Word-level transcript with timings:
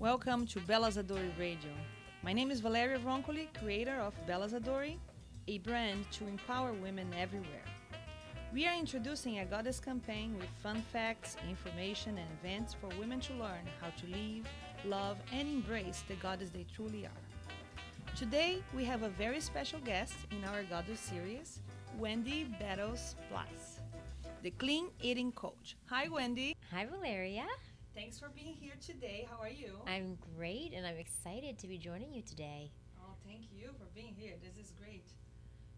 Welcome 0.00 0.46
to 0.46 0.60
Bella 0.60 0.90
Zadori 0.92 1.36
Radio. 1.36 1.72
My 2.22 2.32
name 2.32 2.52
is 2.52 2.60
Valeria 2.60 3.00
Roncoli, 3.00 3.48
creator 3.58 3.96
of 3.96 4.14
Bella 4.28 4.48
Zadori, 4.48 4.96
a 5.48 5.58
brand 5.58 6.08
to 6.12 6.28
empower 6.28 6.72
women 6.72 7.12
everywhere. 7.18 7.64
We 8.54 8.68
are 8.68 8.78
introducing 8.78 9.40
a 9.40 9.44
goddess 9.44 9.80
campaign 9.80 10.36
with 10.38 10.46
fun 10.62 10.84
facts, 10.92 11.36
information, 11.48 12.16
and 12.16 12.28
events 12.40 12.74
for 12.74 12.96
women 12.96 13.18
to 13.22 13.32
learn 13.32 13.66
how 13.80 13.88
to 13.88 14.06
live, 14.06 14.46
love, 14.84 15.16
and 15.32 15.48
embrace 15.48 16.04
the 16.06 16.14
goddess 16.14 16.50
they 16.50 16.64
truly 16.72 17.04
are. 17.04 18.14
Today, 18.14 18.62
we 18.76 18.84
have 18.84 19.02
a 19.02 19.08
very 19.08 19.40
special 19.40 19.80
guest 19.80 20.14
in 20.30 20.44
our 20.44 20.62
goddess 20.62 21.00
series, 21.00 21.58
Wendy 21.98 22.44
Battles 22.60 23.16
Plus, 23.28 23.80
the 24.44 24.52
clean 24.52 24.90
eating 25.02 25.32
coach. 25.32 25.74
Hi, 25.86 26.06
Wendy. 26.06 26.54
Hi, 26.70 26.86
Valeria. 26.86 27.46
Thanks 27.98 28.16
for 28.16 28.28
being 28.28 28.54
here 28.54 28.74
today. 28.80 29.26
How 29.28 29.42
are 29.42 29.50
you? 29.50 29.72
I'm 29.84 30.16
great 30.36 30.72
and 30.72 30.86
I'm 30.86 30.98
excited 30.98 31.58
to 31.58 31.66
be 31.66 31.78
joining 31.78 32.14
you 32.14 32.22
today. 32.22 32.70
Oh, 32.96 33.14
thank 33.26 33.46
you 33.52 33.70
for 33.76 33.86
being 33.92 34.14
here. 34.16 34.34
This 34.40 34.56
is 34.56 34.70
great. 34.80 35.08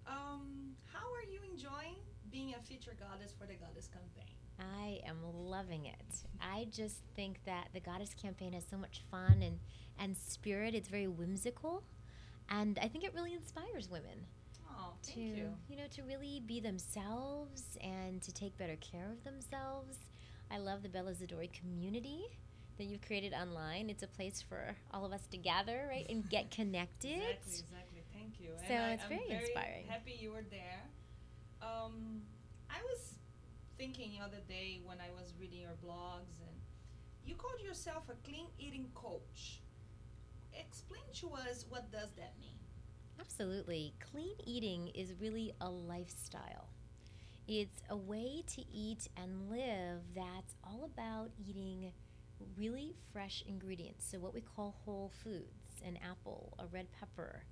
Um, 0.06 0.74
how 0.92 1.06
are 1.14 1.24
you 1.32 1.40
enjoying 1.50 1.96
being 2.30 2.54
a 2.58 2.62
feature 2.62 2.92
goddess 3.00 3.32
for 3.32 3.46
the 3.46 3.54
Goddess 3.54 3.88
Campaign? 3.88 4.34
I 4.58 5.00
am 5.08 5.16
loving 5.32 5.86
it. 5.86 6.24
I 6.42 6.66
just 6.70 6.96
think 7.16 7.40
that 7.46 7.68
the 7.72 7.80
Goddess 7.80 8.12
Campaign 8.12 8.52
has 8.52 8.64
so 8.70 8.76
much 8.76 9.00
fun 9.10 9.40
and, 9.42 9.58
and 9.98 10.14
spirit. 10.14 10.74
It's 10.74 10.88
very 10.90 11.08
whimsical. 11.08 11.84
And 12.50 12.78
I 12.82 12.88
think 12.88 13.02
it 13.04 13.14
really 13.14 13.32
inspires 13.32 13.88
women 13.88 14.26
Oh, 14.78 14.92
to 15.04 15.12
thank 15.14 15.36
you. 15.38 15.76
know 15.76 15.84
to 15.92 16.02
really 16.02 16.42
be 16.46 16.60
themselves 16.60 17.78
and 17.82 18.20
to 18.20 18.30
take 18.30 18.58
better 18.58 18.76
care 18.76 19.10
of 19.10 19.24
themselves. 19.24 19.96
I 20.50 20.58
love 20.58 20.82
the 20.82 20.88
Bella 20.88 21.12
Zadori 21.12 21.50
community 21.52 22.24
that 22.76 22.84
you've 22.84 23.02
created 23.02 23.32
online. 23.32 23.88
It's 23.88 24.02
a 24.02 24.08
place 24.08 24.42
for 24.46 24.74
all 24.92 25.04
of 25.04 25.12
us 25.12 25.26
to 25.30 25.36
gather, 25.36 25.86
right, 25.88 26.06
and 26.08 26.28
get 26.28 26.50
connected. 26.58 27.10
Exactly, 27.10 27.64
exactly. 27.68 28.02
Thank 28.12 28.40
you. 28.40 28.50
So 28.66 28.74
I, 28.74 28.92
it's 28.92 29.04
I'm 29.04 29.08
very 29.08 29.30
inspiring. 29.30 29.86
Happy 29.86 30.18
you 30.18 30.32
were 30.32 30.44
there. 30.50 30.82
Um, 31.62 32.22
I 32.68 32.80
was 32.82 33.14
thinking 33.78 34.12
the 34.18 34.24
other 34.24 34.40
day 34.48 34.80
when 34.84 34.98
I 34.98 35.10
was 35.18 35.34
reading 35.38 35.60
your 35.60 35.76
blogs, 35.84 36.40
and 36.40 36.56
you 37.24 37.34
called 37.34 37.60
yourself 37.64 38.04
a 38.08 38.28
clean 38.28 38.46
eating 38.58 38.86
coach. 38.94 39.60
Explain 40.58 41.02
to 41.14 41.30
us 41.48 41.64
what 41.68 41.92
does 41.92 42.10
that 42.16 42.34
mean? 42.40 42.58
Absolutely. 43.20 43.94
Clean 44.10 44.34
eating 44.44 44.88
is 44.88 45.12
really 45.20 45.52
a 45.60 45.68
lifestyle. 45.70 46.68
It's 47.52 47.82
a 47.90 47.96
way 47.96 48.44
to 48.54 48.62
eat 48.72 49.08
and 49.16 49.50
live 49.50 50.02
that's 50.14 50.54
all 50.62 50.88
about 50.94 51.30
eating 51.36 51.90
really 52.56 52.94
fresh 53.12 53.42
ingredients. 53.44 54.06
So, 54.08 54.20
what 54.20 54.32
we 54.32 54.40
call 54.40 54.76
whole 54.84 55.10
foods 55.24 55.82
an 55.84 55.98
apple, 56.08 56.52
a 56.60 56.66
red 56.68 56.86
pepper, 56.92 57.42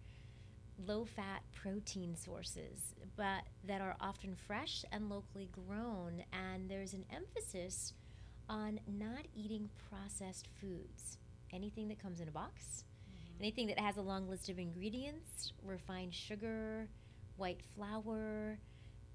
low 0.86 1.04
fat 1.04 1.42
protein 1.52 2.14
sources, 2.14 2.94
but 3.16 3.42
that 3.66 3.80
are 3.80 3.96
often 4.00 4.36
fresh 4.36 4.84
and 4.92 5.10
locally 5.10 5.48
grown. 5.50 6.22
And 6.32 6.70
there's 6.70 6.94
an 6.94 7.04
emphasis 7.12 7.92
on 8.48 8.78
not 8.86 9.26
eating 9.34 9.69
processed 9.91 10.46
foods. 10.60 11.19
Anything 11.52 11.88
that 11.88 12.00
comes 12.00 12.20
in 12.20 12.28
a 12.28 12.30
box, 12.30 12.84
mm-hmm. 13.10 13.42
anything 13.42 13.66
that 13.66 13.80
has 13.80 13.96
a 13.96 14.02
long 14.02 14.28
list 14.28 14.48
of 14.48 14.60
ingredients, 14.60 15.54
refined 15.64 16.14
sugar, 16.14 16.88
white 17.37 17.62
flour, 17.75 18.60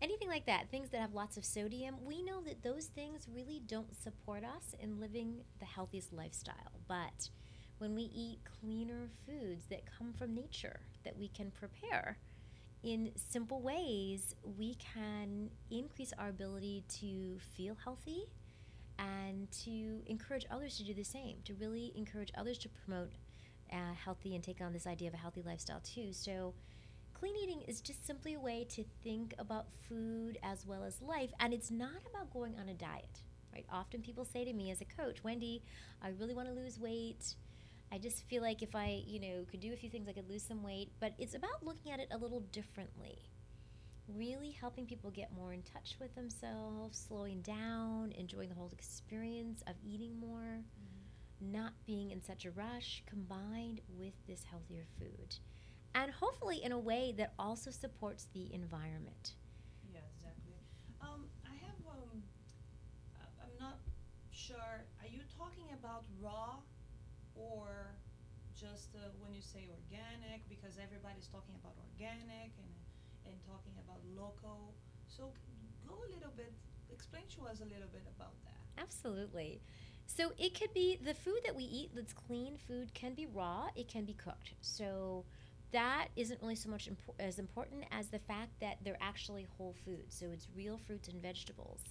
anything 0.03 0.27
like 0.27 0.45
that, 0.45 0.69
things 0.69 0.89
that 0.89 0.99
have 0.99 1.13
lots 1.13 1.37
of 1.37 1.45
sodium, 1.45 1.95
we 2.03 2.21
know 2.21 2.41
that 2.41 2.61
those 2.61 2.87
things 2.87 3.27
really 3.33 3.61
don't 3.65 3.95
support 3.95 4.43
us 4.43 4.75
in 4.79 4.99
living 4.99 5.37
the 5.59 5.65
healthiest 5.65 6.11
lifestyle. 6.11 6.81
But 6.87 7.29
when 7.77 7.95
we 7.95 8.03
eat 8.13 8.39
cleaner 8.59 9.07
foods 9.25 9.65
that 9.69 9.83
come 9.97 10.13
from 10.13 10.35
nature, 10.35 10.81
that 11.05 11.17
we 11.17 11.29
can 11.29 11.51
prepare 11.51 12.17
in 12.83 13.11
simple 13.15 13.61
ways, 13.61 14.35
we 14.57 14.75
can 14.75 15.49
increase 15.71 16.11
our 16.19 16.27
ability 16.27 16.83
to 16.99 17.39
feel 17.55 17.77
healthy 17.81 18.25
and 18.99 19.49
to 19.63 20.01
encourage 20.05 20.45
others 20.51 20.77
to 20.77 20.83
do 20.83 20.93
the 20.93 21.03
same, 21.03 21.37
to 21.45 21.53
really 21.53 21.93
encourage 21.95 22.31
others 22.37 22.57
to 22.59 22.69
promote 22.69 23.11
uh, 23.71 23.93
healthy 23.93 24.35
and 24.35 24.43
take 24.43 24.59
on 24.59 24.73
this 24.73 24.85
idea 24.85 25.07
of 25.07 25.13
a 25.13 25.17
healthy 25.17 25.41
lifestyle 25.41 25.79
too. 25.81 26.11
So, 26.11 26.53
clean 27.23 27.37
eating 27.41 27.61
is 27.69 27.79
just 27.79 28.05
simply 28.05 28.33
a 28.33 28.39
way 28.39 28.65
to 28.69 28.83
think 29.01 29.33
about 29.39 29.67
food 29.87 30.37
as 30.43 30.67
well 30.67 30.83
as 30.83 31.01
life, 31.01 31.29
and 31.39 31.53
it's 31.53 31.71
not 31.71 32.01
about 32.09 32.33
going 32.33 32.53
on 32.59 32.67
a 32.67 32.73
diet. 32.73 33.21
Right? 33.53 33.65
Often 33.71 34.01
people 34.01 34.25
say 34.25 34.43
to 34.43 34.51
me 34.51 34.71
as 34.71 34.81
a 34.81 34.85
coach, 35.01 35.23
Wendy, 35.23 35.63
I 36.01 36.09
really 36.19 36.33
want 36.33 36.49
to 36.49 36.53
lose 36.53 36.77
weight. 36.77 37.35
I 37.93 37.97
just 37.97 38.27
feel 38.27 38.41
like 38.41 38.61
if 38.61 38.75
I, 38.75 39.03
you 39.07 39.21
know, 39.21 39.45
could 39.49 39.61
do 39.61 39.71
a 39.71 39.77
few 39.77 39.89
things, 39.89 40.09
I 40.09 40.11
could 40.11 40.29
lose 40.29 40.43
some 40.43 40.63
weight. 40.63 40.91
But 40.99 41.13
it's 41.17 41.33
about 41.33 41.63
looking 41.63 41.93
at 41.93 42.01
it 42.01 42.09
a 42.11 42.17
little 42.17 42.41
differently. 42.51 43.19
Really 44.13 44.51
helping 44.51 44.85
people 44.85 45.09
get 45.09 45.31
more 45.33 45.53
in 45.53 45.61
touch 45.61 45.95
with 46.01 46.13
themselves, 46.15 47.05
slowing 47.07 47.39
down, 47.39 48.11
enjoying 48.17 48.49
the 48.49 48.55
whole 48.55 48.71
experience 48.73 49.63
of 49.65 49.75
eating 49.81 50.19
more 50.19 50.59
mm-hmm. 50.59 51.51
not 51.53 51.71
being 51.85 52.11
in 52.11 52.21
such 52.21 52.43
a 52.43 52.51
rush 52.51 53.01
combined 53.05 53.79
with 53.97 54.13
this 54.27 54.43
healthier 54.51 54.83
food. 54.99 55.37
And 55.95 56.11
hopefully 56.11 56.63
in 56.63 56.71
a 56.71 56.79
way 56.79 57.13
that 57.17 57.33
also 57.37 57.69
supports 57.71 58.27
the 58.33 58.51
environment. 58.53 59.33
Yeah, 59.93 59.99
exactly. 60.17 60.57
Um, 61.01 61.29
I 61.45 61.53
have 61.65 61.77
um, 61.85 62.23
I'm 63.41 63.55
not 63.59 63.77
sure. 64.31 64.83
Are 65.01 65.07
you 65.07 65.21
talking 65.37 65.69
about 65.77 66.03
raw, 66.19 66.57
or 67.35 67.93
just 68.55 68.95
uh, 68.95 69.09
when 69.21 69.33
you 69.33 69.41
say 69.41 69.69
organic? 69.69 70.41
Because 70.49 70.81
everybody's 70.81 71.27
talking 71.27 71.53
about 71.61 71.77
organic 71.93 72.51
and 72.57 72.73
and 73.25 73.35
talking 73.45 73.73
about 73.85 74.01
local. 74.17 74.73
So 75.07 75.31
go 75.87 75.95
a 75.95 76.09
little 76.13 76.33
bit. 76.35 76.51
Explain 76.91 77.23
to 77.37 77.45
us 77.45 77.61
a 77.61 77.65
little 77.65 77.89
bit 77.91 78.03
about 78.17 78.33
that. 78.45 78.81
Absolutely. 78.81 79.61
So 80.05 80.31
it 80.37 80.57
could 80.59 80.73
be 80.73 80.99
the 81.03 81.13
food 81.13 81.39
that 81.45 81.55
we 81.55 81.63
eat 81.63 81.91
that's 81.95 82.13
clean 82.13 82.57
food 82.67 82.93
can 82.93 83.13
be 83.13 83.25
raw, 83.25 83.67
it 83.75 83.87
can 83.87 84.05
be 84.05 84.13
cooked. 84.13 84.53
So 84.61 85.25
that 85.73 86.07
isn't 86.15 86.41
really 86.41 86.55
so 86.55 86.69
much 86.69 86.87
impo- 86.89 87.19
as 87.19 87.37
important 87.39 87.83
as 87.91 88.07
the 88.07 88.19
fact 88.19 88.51
that 88.61 88.77
they're 88.83 88.97
actually 89.01 89.45
whole 89.57 89.75
foods. 89.85 90.15
So 90.17 90.27
it's 90.31 90.47
real 90.55 90.77
fruits 90.77 91.07
and 91.09 91.21
vegetables 91.21 91.81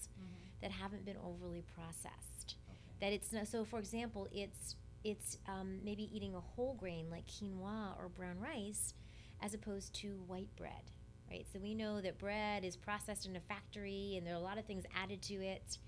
that 0.62 0.70
haven't 0.70 1.04
been 1.04 1.16
overly 1.24 1.62
processed. 1.76 2.56
Okay. 2.70 2.78
that 3.00 3.12
it's 3.12 3.32
not 3.32 3.46
so 3.48 3.64
for 3.64 3.78
example 3.78 4.28
it's 4.32 4.76
it's 5.04 5.38
um, 5.48 5.78
maybe 5.84 6.08
eating 6.16 6.34
a 6.36 6.40
whole 6.40 6.74
grain 6.74 7.06
like 7.10 7.26
quinoa 7.26 7.98
or 7.98 8.08
brown 8.08 8.38
rice 8.40 8.94
as 9.40 9.52
opposed 9.54 9.92
to 9.94 10.08
white 10.28 10.54
bread 10.56 10.84
right 11.28 11.44
so 11.52 11.58
we 11.58 11.74
know 11.74 12.00
that 12.00 12.18
bread 12.18 12.64
is 12.64 12.76
processed 12.76 13.26
in 13.26 13.34
a 13.34 13.40
factory 13.40 14.14
and 14.16 14.24
there 14.26 14.34
are 14.34 14.38
a 14.38 14.40
lot 14.50 14.58
of 14.58 14.64
things 14.64 14.84
added 15.02 15.20
to 15.22 15.34
it 15.34 15.78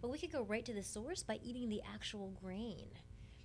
but 0.00 0.10
we 0.10 0.16
could 0.18 0.32
go 0.32 0.42
right 0.44 0.64
to 0.64 0.72
the 0.72 0.82
source 0.82 1.22
by 1.22 1.38
eating 1.44 1.68
the 1.68 1.82
actual 1.94 2.32
grain 2.42 2.88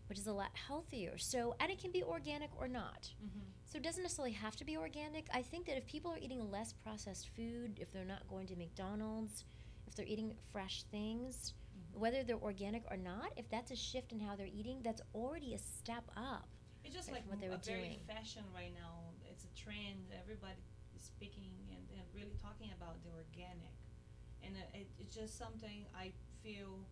which 0.07 0.17
is 0.17 0.27
a 0.27 0.33
lot 0.33 0.49
healthier 0.67 1.17
so 1.17 1.55
and 1.59 1.69
it 1.71 1.79
can 1.79 1.91
be 1.91 2.03
organic 2.03 2.49
or 2.59 2.67
not 2.67 3.09
Mm-hmm. 3.23 3.39
so 3.65 3.77
it 3.77 3.83
doesn't 3.83 4.03
necessarily 4.03 4.31
have 4.33 4.55
to 4.55 4.63
be 4.65 4.77
organic. 4.77 5.27
I 5.33 5.41
think 5.41 5.65
that 5.67 5.75
if 5.77 5.85
people 5.85 6.11
are 6.11 6.17
eating 6.17 6.49
less 6.49 6.71
processed 6.71 7.29
food, 7.35 7.77
if 7.81 7.91
they're 7.91 8.05
not 8.05 8.25
going 8.29 8.47
to 8.47 8.55
McDonald's, 8.55 9.43
if 9.87 9.93
they're 9.95 10.05
eating 10.05 10.33
fresh 10.53 10.83
things, 10.83 11.53
Mhm. 11.77 11.99
whether 11.99 12.23
they're 12.23 12.37
organic 12.41 12.83
or 12.89 12.95
not, 12.97 13.33
if 13.35 13.49
that's 13.49 13.71
a 13.71 13.75
shift 13.75 14.13
in 14.13 14.19
how 14.21 14.35
they're 14.37 14.47
eating, 14.59 14.81
that's 14.83 15.01
already 15.13 15.53
a 15.53 15.57
step 15.57 16.05
up. 16.15 16.47
It's 16.85 16.95
just 16.95 17.09
Right, 17.09 17.17
like 17.17 17.27
what 17.29 17.39
they 17.41 17.49
were 17.49 17.55
a 17.55 17.57
very 17.57 17.81
doing. 17.89 17.99
fashion 18.07 18.45
right 18.55 18.73
now. 18.73 19.11
It's 19.29 19.43
a 19.43 19.53
trend. 19.53 20.11
Everybody 20.13 20.61
is 20.95 21.01
speaking 21.01 21.51
and, 21.69 21.83
and 21.99 22.07
really 22.15 22.37
talking 22.41 22.71
about 22.71 23.03
the 23.03 23.11
organic, 23.11 23.75
and 24.43 24.55
uh, 24.55 24.77
it, 24.79 24.87
it's 24.97 25.13
just 25.13 25.37
something 25.37 25.85
I 25.93 26.13
feel 26.41 26.87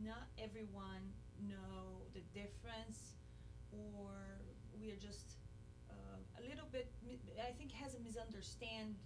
not 0.00 0.28
everyone 0.38 1.12
know 1.38 1.97
or 3.72 4.40
we 4.80 4.90
are 4.90 4.96
just 4.96 5.36
uh, 5.90 5.94
a 6.38 6.42
little 6.48 6.68
bit. 6.72 6.92
I 7.40 7.52
think 7.52 7.72
has 7.72 7.94
a 7.94 8.00
misunderstand 8.00 8.96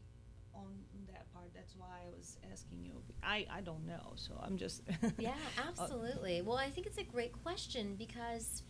on 0.54 0.66
that 1.12 1.32
part. 1.32 1.50
That's 1.54 1.74
why 1.76 1.86
I 2.06 2.10
was 2.16 2.36
asking 2.52 2.84
you. 2.84 2.92
I 3.22 3.46
I 3.50 3.60
don't 3.60 3.86
know, 3.86 4.12
so 4.16 4.32
I'm 4.42 4.56
just 4.56 4.82
Yeah, 5.18 5.30
Uh, 5.58 5.62
absolutely. 5.68 6.42
Well, 6.42 6.58
I 6.58 6.70
think 6.70 6.86
it's 6.86 6.98
a 6.98 7.04
great 7.04 7.32
question 7.42 7.96
because 7.96 8.62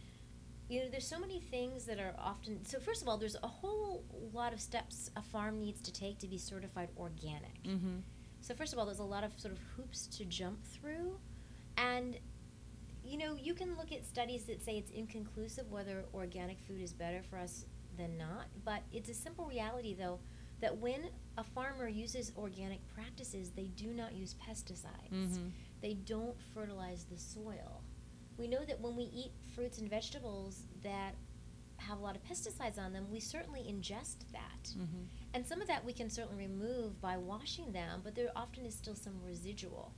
you 0.68 0.80
know 0.80 0.88
there's 0.90 1.06
so 1.06 1.18
many 1.18 1.40
things 1.40 1.84
that 1.86 1.98
are 1.98 2.14
often 2.18 2.64
so 2.64 2.78
first 2.78 3.02
of 3.02 3.08
all 3.08 3.18
there's 3.18 3.36
a 3.42 3.48
whole 3.48 4.04
lot 4.32 4.52
of 4.54 4.60
steps 4.60 5.10
a 5.16 5.22
farm 5.22 5.58
needs 5.60 5.82
to 5.82 5.92
take 5.92 6.18
to 6.20 6.28
be 6.28 6.38
certified 6.38 6.88
organic 6.96 7.62
mm-hmm. 7.64 7.98
So 8.42 8.54
first 8.54 8.72
of 8.72 8.78
all, 8.80 8.86
there's 8.86 8.98
a 8.98 9.04
lot 9.04 9.22
of 9.22 9.38
sort 9.38 9.54
of 9.54 9.60
hoops 9.76 10.08
to 10.18 10.24
jump 10.24 10.64
through, 10.64 11.16
and 11.76 12.18
you 13.04 13.18
know 13.18 13.36
you 13.40 13.54
can 13.54 13.76
look 13.76 13.92
at 13.92 14.04
studies 14.06 14.44
that 14.44 14.62
say 14.64 14.76
it's 14.78 14.90
inconclusive 14.90 15.70
whether 15.70 16.04
organic 16.14 16.58
food 16.60 16.80
is 16.80 16.92
better 16.92 17.22
for 17.28 17.38
us 17.38 17.64
than 17.96 18.16
not. 18.16 18.46
But 18.64 18.82
it's 18.92 19.10
a 19.10 19.14
simple 19.14 19.44
reality, 19.46 19.94
though, 19.94 20.18
that 20.60 20.78
when 20.78 21.10
a 21.36 21.44
farmer 21.44 21.88
uses 21.88 22.32
organic 22.36 22.80
practices, 22.94 23.50
they 23.50 23.66
do 23.76 23.88
not 23.92 24.14
use 24.14 24.34
pesticides. 24.34 25.10
Mhm. 25.12 25.50
They 25.80 25.94
don't 25.94 26.36
fertilize 26.54 27.04
the 27.04 27.18
soil. 27.18 27.82
we 28.38 28.48
know 28.48 28.64
that 28.64 28.80
when 28.80 28.96
we 28.96 29.04
eat 29.04 29.30
fruits 29.54 29.76
and 29.78 29.90
vegetables 29.90 30.66
that 30.82 31.14
have 31.76 31.98
a 31.98 32.00
lot 32.00 32.16
of 32.16 32.24
pesticides 32.24 32.78
on 32.78 32.92
them, 32.92 33.08
we 33.10 33.20
certainly 33.20 33.60
ingest 33.60 34.20
that. 34.32 34.70
Mm-hmm. 34.70 35.04
And 35.34 35.46
some 35.46 35.60
of 35.60 35.68
that 35.68 35.84
we 35.84 35.92
can 35.92 36.08
certainly 36.08 36.46
remove 36.48 36.98
by 37.00 37.18
washing 37.18 37.72
them, 37.72 38.00
but 38.02 38.14
there 38.14 38.30
often 38.34 38.64
is 38.64 38.74
still 38.74 38.94
some 38.94 39.20
residual. 39.22 39.92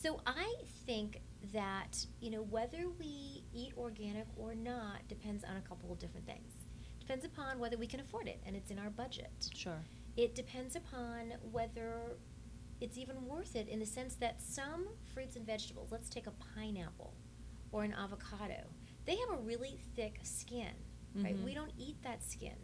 So 0.00 0.20
I 0.26 0.54
think 0.86 1.20
that, 1.52 2.06
you 2.20 2.30
know, 2.30 2.42
whether 2.42 2.88
we 3.00 3.42
eat 3.52 3.72
organic 3.76 4.26
or 4.36 4.54
not 4.54 5.08
depends 5.08 5.42
on 5.42 5.56
a 5.56 5.60
couple 5.60 5.92
of 5.92 5.98
different 5.98 6.24
things. 6.24 6.52
Depends 7.00 7.24
upon 7.24 7.58
whether 7.58 7.76
we 7.76 7.88
can 7.88 7.98
afford 7.98 8.28
it 8.28 8.40
and 8.46 8.54
it's 8.54 8.70
in 8.70 8.78
our 8.78 8.90
budget. 8.90 9.50
Sure. 9.54 9.80
It 10.16 10.36
depends 10.36 10.76
upon 10.76 11.32
whether 11.50 12.16
it's 12.80 12.96
even 12.96 13.26
worth 13.26 13.56
it 13.56 13.66
in 13.66 13.80
the 13.80 13.86
sense 13.86 14.14
that 14.16 14.40
some 14.40 14.86
fruits 15.12 15.34
and 15.34 15.44
vegetables, 15.44 15.90
let's 15.90 16.08
take 16.08 16.28
a 16.28 16.32
pineapple 16.54 17.14
or 17.72 17.82
an 17.82 17.92
avocado, 17.92 18.68
they 19.04 19.16
have 19.16 19.30
a 19.30 19.42
really 19.42 19.80
thick 19.96 20.20
skin, 20.22 20.74
right? 21.16 21.36
Mhm. 21.36 21.44
We 21.44 21.54
don't 21.54 21.72
eat 21.76 22.00
that 22.02 22.22
skin. 22.22 22.56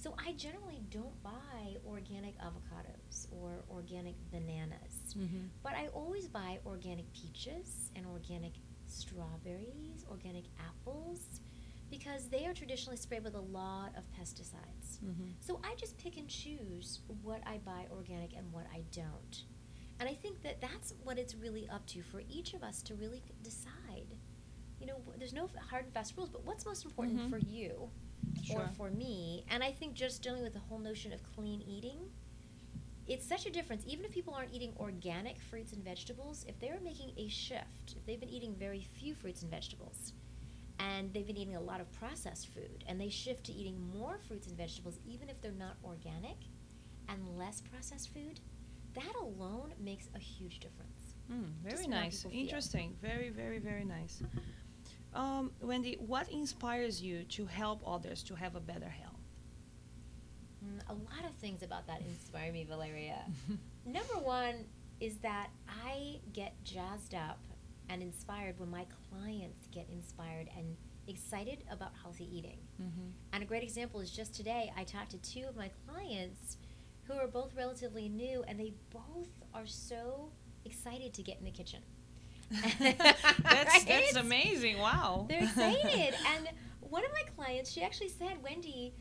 So 0.00 0.14
I 0.18 0.32
generally 0.32 0.80
don't 0.88 1.22
buy 1.22 1.76
organic 1.86 2.34
avocados 2.38 3.26
or 3.30 3.62
organic 3.70 4.14
bananas. 4.32 5.14
Mm-hmm. 5.14 5.48
But 5.62 5.74
I 5.74 5.88
always 5.88 6.26
buy 6.26 6.58
organic 6.64 7.12
peaches 7.12 7.90
and 7.94 8.06
organic 8.06 8.52
strawberries, 8.86 10.06
organic 10.10 10.44
apples, 10.58 11.42
because 11.90 12.28
they 12.30 12.46
are 12.46 12.54
traditionally 12.54 12.96
sprayed 12.96 13.24
with 13.24 13.34
a 13.34 13.40
lot 13.40 13.92
of 13.94 14.04
pesticides. 14.18 15.00
Mm-hmm. 15.04 15.32
So 15.40 15.60
I 15.62 15.74
just 15.74 15.98
pick 15.98 16.16
and 16.16 16.28
choose 16.28 17.00
what 17.22 17.42
I 17.46 17.58
buy 17.58 17.86
organic 17.92 18.34
and 18.34 18.50
what 18.52 18.64
I 18.72 18.84
don't. 18.92 19.44
And 19.98 20.08
I 20.08 20.14
think 20.14 20.42
that 20.44 20.62
that's 20.62 20.94
what 21.04 21.18
it's 21.18 21.34
really 21.34 21.68
up 21.68 21.86
to 21.88 22.02
for 22.02 22.22
each 22.30 22.54
of 22.54 22.62
us 22.62 22.80
to 22.84 22.94
really 22.94 23.22
decide. 23.42 24.16
You 24.80 24.86
know, 24.86 24.96
there's 25.18 25.34
no 25.34 25.50
hard 25.68 25.84
and 25.84 25.92
fast 25.92 26.16
rules, 26.16 26.30
but 26.30 26.42
what's 26.46 26.64
most 26.64 26.86
important 26.86 27.20
Mhm. 27.20 27.28
for 27.28 27.36
you 27.36 27.90
Sure. 28.42 28.60
or 28.60 28.68
for 28.76 28.90
me? 28.90 29.44
And 29.50 29.62
I 29.62 29.72
think 29.72 29.94
just 29.94 30.22
dealing 30.22 30.42
with 30.42 30.54
the 30.54 30.58
whole 30.60 30.78
notion 30.78 31.12
of 31.12 31.20
clean 31.34 31.62
eating, 31.62 31.98
it's 33.06 33.26
such 33.26 33.46
a 33.46 33.50
difference. 33.50 33.84
Even 33.86 34.04
if 34.04 34.12
people 34.12 34.34
aren't 34.34 34.52
eating 34.54 34.72
organic 34.78 35.38
fruits 35.40 35.72
and 35.72 35.84
vegetables, 35.84 36.44
if 36.48 36.58
they're 36.60 36.80
making 36.82 37.12
a 37.16 37.28
shift, 37.28 37.94
if 37.96 38.04
they've 38.06 38.20
been 38.20 38.28
eating 38.28 38.54
very 38.54 38.86
few 38.98 39.14
fruits 39.14 39.42
and 39.42 39.50
vegetables, 39.50 40.12
and 40.78 41.12
they've 41.12 41.26
been 41.26 41.36
eating 41.36 41.56
a 41.56 41.60
lot 41.60 41.80
of 41.80 41.90
processed 41.92 42.48
food, 42.48 42.84
and 42.86 43.00
they 43.00 43.08
shift 43.08 43.44
to 43.44 43.52
eating 43.52 43.76
more 43.92 44.18
fruits 44.26 44.46
and 44.46 44.56
vegetables, 44.56 44.98
even 45.06 45.28
if 45.28 45.40
they're 45.42 45.52
not 45.52 45.76
organic, 45.84 46.36
and 47.08 47.36
less 47.36 47.60
processed 47.60 48.10
food, 48.14 48.40
that 48.94 49.14
alone 49.20 49.74
makes 49.78 50.08
a 50.14 50.18
huge 50.18 50.60
difference. 50.60 51.14
Mm, 51.30 51.50
very 51.62 51.76
Just 51.76 51.88
nice. 51.88 52.16
people 52.16 52.30
feel. 52.30 52.40
Interesting. 52.40 52.96
Very, 53.02 53.28
very, 53.30 53.58
very 53.58 53.84
nice. 53.84 54.22
Um, 55.14 55.52
Wendy, 55.60 55.96
what 55.98 56.30
inspires 56.30 57.02
you 57.02 57.24
to 57.24 57.46
help 57.46 57.82
others 57.86 58.22
to 58.24 58.34
have 58.34 58.54
a 58.54 58.60
better 58.60 58.88
health? 58.88 59.14
Mm, 60.64 60.80
a 60.88 60.92
lot 60.92 61.28
of 61.28 61.34
things 61.36 61.62
about 61.62 61.86
that 61.86 62.00
inspire 62.02 62.52
me, 62.52 62.64
Valeria. 62.68 63.24
Number 63.86 64.14
one 64.14 64.66
is 65.00 65.16
that 65.18 65.48
I 65.68 66.20
get 66.32 66.62
jazzed 66.62 67.14
up 67.14 67.40
and 67.88 68.02
inspired 68.02 68.58
when 68.58 68.70
my 68.70 68.86
clients 69.10 69.66
get 69.72 69.88
inspired 69.90 70.48
and 70.56 70.76
excited 71.08 71.64
about 71.70 71.90
healthy 72.00 72.28
eating. 72.30 72.58
mm-hmm. 72.80 73.08
And 73.32 73.42
a 73.42 73.46
great 73.46 73.62
example 73.62 74.00
is 74.00 74.10
just 74.10 74.34
today, 74.34 74.72
I 74.76 74.84
talked 74.84 75.10
to 75.10 75.18
two 75.18 75.44
of 75.48 75.56
my 75.56 75.70
clients 75.88 76.58
who 77.04 77.14
are 77.14 77.26
both 77.26 77.54
relatively 77.56 78.08
new, 78.08 78.44
and 78.46 78.60
they 78.60 78.74
both 78.92 79.28
are 79.52 79.66
so 79.66 80.30
excited 80.64 81.12
to 81.14 81.22
get 81.22 81.38
in 81.38 81.44
the 81.44 81.50
kitchen. 81.50 81.80
that's 84.60 84.76
that's 84.76 84.76
Right? 84.76 84.76
amazing. 84.76 84.80
Wow. 84.82 85.26
They're 85.28 85.42
excited. 85.42 86.14
and 86.36 86.48
one 86.80 87.04
of 87.04 87.10
my 87.12 87.22
clients, 87.36 87.70
she 87.72 87.82
actually 87.82 88.08
said, 88.10 88.42
Wendy, 88.42 88.92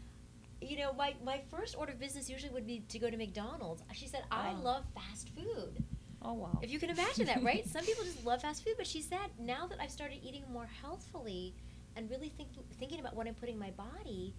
you 0.61 0.77
know, 0.77 0.93
my, 0.93 1.15
my 1.23 1.41
first 1.49 1.77
order 1.77 1.93
of 1.93 1.99
business 1.99 2.29
usually 2.29 2.51
would 2.53 2.67
be 2.67 2.83
to 2.89 2.99
go 2.99 3.09
to 3.09 3.17
McDonald's. 3.17 3.81
She 3.93 4.07
said, 4.07 4.23
I 4.31 4.53
Oh. 4.57 4.61
love 4.63 4.83
fast 4.93 5.29
food. 5.29 5.83
oh 6.21 6.33
wow. 6.33 6.59
If 6.61 6.69
you 6.71 6.79
can 6.79 6.89
imagine 6.89 7.25
that, 7.27 7.43
right? 7.43 7.65
Some 7.75 7.85
people 7.85 8.03
just 8.03 8.25
love 8.25 8.41
fast 8.41 8.63
food, 8.63 8.73
but 8.77 8.85
she 8.87 9.01
said, 9.01 9.29
now 9.39 9.67
that 9.67 9.79
I've 9.81 9.91
started 9.91 10.19
eating 10.23 10.43
more 10.51 10.67
healthfully 10.81 11.53
and 11.95 12.09
really 12.09 12.29
thinking 12.29 12.63
thinking 12.79 12.99
about 12.99 13.15
what 13.15 13.27
I'm 13.27 13.33
putting 13.35 13.55
in 13.55 13.59
my 13.59 13.71
body, 13.71 14.35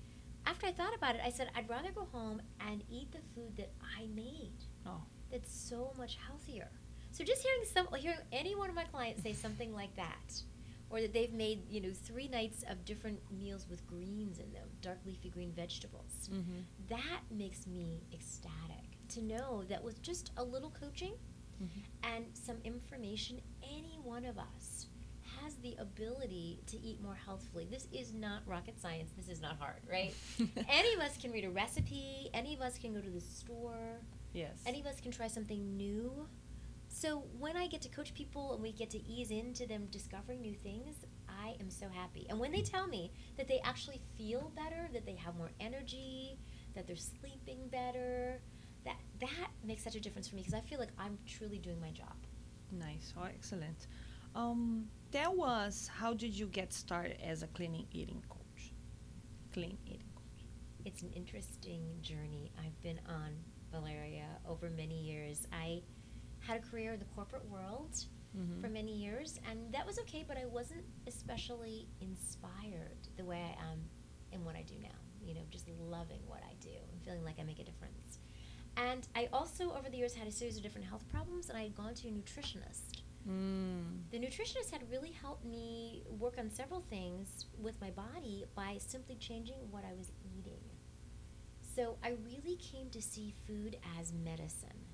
after 0.47 0.67
I 0.67 0.73
thought 0.73 0.95
about 0.95 1.15
it, 1.15 1.21
I 1.25 1.31
said 1.31 1.51
I'd 1.57 1.69
rather 1.69 1.91
go 1.91 2.07
home 2.13 2.41
and 2.69 2.83
eat 2.91 3.11
the 3.13 3.19
food 3.35 3.57
that 3.57 3.71
I 3.99 4.07
made. 4.15 4.53
Oh. 4.87 5.01
That's 5.33 5.53
so 5.53 5.93
much 5.97 6.19
healthier. 6.27 6.69
So 7.13 7.25
just 7.25 7.43
hearing 7.43 7.65
some 7.73 7.89
hearing 7.99 8.19
any 8.31 8.55
one 8.55 8.69
of 8.69 8.77
my 8.77 8.85
clients 8.85 9.23
say 9.23 9.33
something 9.33 9.75
like 9.75 9.95
that, 9.97 10.33
or 10.91 11.01
that 11.01 11.13
they've 11.13 11.33
made, 11.33 11.63
you 11.71 11.81
know, 11.81 11.93
three 11.93 12.29
nights 12.29 12.65
of 12.69 12.85
different 12.85 13.21
meals 13.31 13.67
with 13.71 13.87
greens 13.87 14.39
in 14.39 14.53
them, 14.53 14.67
dark 14.83 14.99
leafy 15.07 15.31
green 15.31 15.53
vegetables 15.53 16.29
Mm-hmm. 16.33 16.61
that 16.89 17.21
makes 17.31 17.67
me 17.67 18.03
ecstatic 18.13 18.85
to 19.11 19.23
know 19.23 19.63
that 19.69 19.83
with 19.83 20.03
just 20.03 20.31
a 20.37 20.45
little 20.45 20.71
coaching 20.81 21.15
Mm-hmm. 21.63 22.15
and 22.15 22.25
some 22.33 22.57
information, 22.65 23.39
any 23.63 23.99
one 24.03 24.25
of 24.25 24.39
us 24.39 24.87
has 25.43 25.55
the 25.57 25.77
ability 25.79 26.59
to 26.67 26.79
eat 26.81 27.03
more 27.03 27.15
healthfully. 27.27 27.67
This 27.71 27.87
is 27.93 28.15
not 28.15 28.41
rocket 28.47 28.81
science. 28.81 29.11
This 29.17 29.29
is 29.29 29.43
not 29.43 29.59
hard, 29.59 29.83
right? 29.91 30.15
any 30.71 30.95
of 30.95 31.01
us 31.01 31.19
can 31.19 31.31
read 31.33 31.45
a 31.45 31.51
recipe. 31.51 32.31
Any 32.33 32.55
of 32.55 32.63
us 32.63 32.79
can 32.79 32.95
go 32.95 33.01
to 33.03 33.11
the 33.11 33.21
store. 33.21 34.01
yes. 34.33 34.57
Any 34.65 34.81
of 34.81 34.87
us 34.87 35.01
can 35.03 35.13
try 35.13 35.29
something 35.29 35.77
new. 35.77 36.27
So 36.93 37.23
when 37.39 37.57
I 37.57 37.69
get 37.69 37.81
to 37.83 37.89
coach 37.89 38.13
people 38.15 38.53
and 38.53 38.63
we 38.63 38.73
get 38.73 38.91
to 38.91 38.99
ease 39.07 39.31
into 39.31 39.65
them 39.65 39.87
discovering 39.93 40.41
new 40.41 40.55
things, 40.55 40.97
I 41.29 41.55
am 41.61 41.71
so 41.71 41.87
happy. 41.89 42.27
And 42.29 42.39
when 42.39 42.51
they 42.51 42.63
tell 42.63 42.89
me 42.89 43.13
that 43.37 43.47
they 43.47 43.61
actually 43.65 44.03
feel 44.19 44.53
better, 44.57 44.89
that 44.93 45.07
they 45.07 45.15
have 45.15 45.37
more 45.37 45.53
energy, 45.61 46.37
that 46.75 46.89
they're 46.89 46.97
sleeping 46.97 47.69
better, 47.71 48.41
that 48.85 48.97
that 49.21 49.51
makes 49.65 49.85
such 49.85 49.95
a 49.95 50.01
difference 50.01 50.27
for 50.29 50.35
me 50.35 50.43
because 50.43 50.53
I 50.55 50.61
feel 50.61 50.81
like 50.81 50.91
I'm 50.99 51.17
truly 51.27 51.59
doing 51.59 51.81
my 51.81 51.91
job. 51.93 52.17
Nice. 52.73 53.15
Oh, 53.17 53.25
excellent. 53.25 53.87
Um, 54.35 54.87
that 55.13 55.33
was 55.35 55.89
how 55.95 56.13
did 56.13 56.37
you 56.37 56.47
get 56.47 56.73
started 56.73 57.19
as 57.25 57.45
a 57.45 57.47
clean 57.49 57.87
eating 57.93 58.23
coach? 58.29 58.73
Clean 59.53 59.79
eating 59.87 60.11
coach. 60.17 60.45
It's 60.85 61.03
an 61.03 61.13
interesting 61.15 61.85
journey 62.03 62.51
I've 62.59 62.81
been 62.83 63.01
on, 63.09 63.31
Valeria, 63.71 64.27
over 64.49 64.71
many 64.71 65.01
years. 65.01 65.47
I 65.53 65.83
had 66.41 66.57
a 66.59 66.61
career 66.61 66.93
in 66.93 66.99
the 66.99 67.05
corporate 67.17 67.49
world 67.49 68.05
Mm-hmm. 68.39 68.61
for 68.61 68.69
many 68.69 68.93
years, 68.93 69.41
and 69.51 69.75
that 69.75 69.85
was 69.85 69.99
okay, 69.99 70.25
but 70.27 70.37
I 70.37 70.47
wasn't 70.47 70.85
especially 71.09 71.89
inspired 72.01 73.09
the 73.17 73.25
way 73.25 73.39
I 73.39 73.61
am 73.73 73.81
in 74.31 74.45
what 74.45 74.55
I 74.55 74.63
do 74.63 74.75
now. 74.81 75.01
You 75.21 75.35
know, 75.35 75.41
just 75.51 75.67
loving 75.81 76.21
what 76.29 76.41
I 76.49 76.55
do 76.61 76.69
and 76.93 77.03
feeling 77.03 77.25
like 77.25 77.41
I 77.41 77.43
make 77.43 77.59
a 77.59 77.65
difference. 77.65 78.21
And 78.77 79.09
I 79.17 79.29
also, 79.33 79.73
over 79.75 79.91
the 79.91 79.97
years, 79.97 80.15
had 80.15 80.29
a 80.29 80.31
series 80.31 80.57
of 80.57 80.63
different 80.63 80.87
health 80.87 81.09
problems, 81.09 81.49
and 81.49 81.59
I 81.59 81.63
had 81.63 81.75
gone 81.75 81.93
to 81.95 82.07
a 82.07 82.13
nutritionist. 82.13 83.03
Mm. 83.29 84.03
The 84.13 84.21
nutritionist 84.21 84.71
had 84.71 84.89
really 84.89 85.11
helped 85.11 85.45
me 85.45 86.05
work 86.09 86.37
on 86.39 86.51
several 86.51 86.85
things 86.89 87.47
with 87.61 87.81
my 87.81 87.91
body 87.91 88.45
by 88.55 88.79
simply 88.79 89.17
changing 89.17 89.59
what 89.73 89.85
I 89.85 89.93
was 89.99 90.13
eating. 90.39 90.63
So 91.75 91.97
I 92.05 92.15
really 92.25 92.57
came 92.57 92.91
to 92.91 93.03
see 93.03 93.35
food 93.45 93.77
as 93.99 94.13
medicine. 94.13 94.87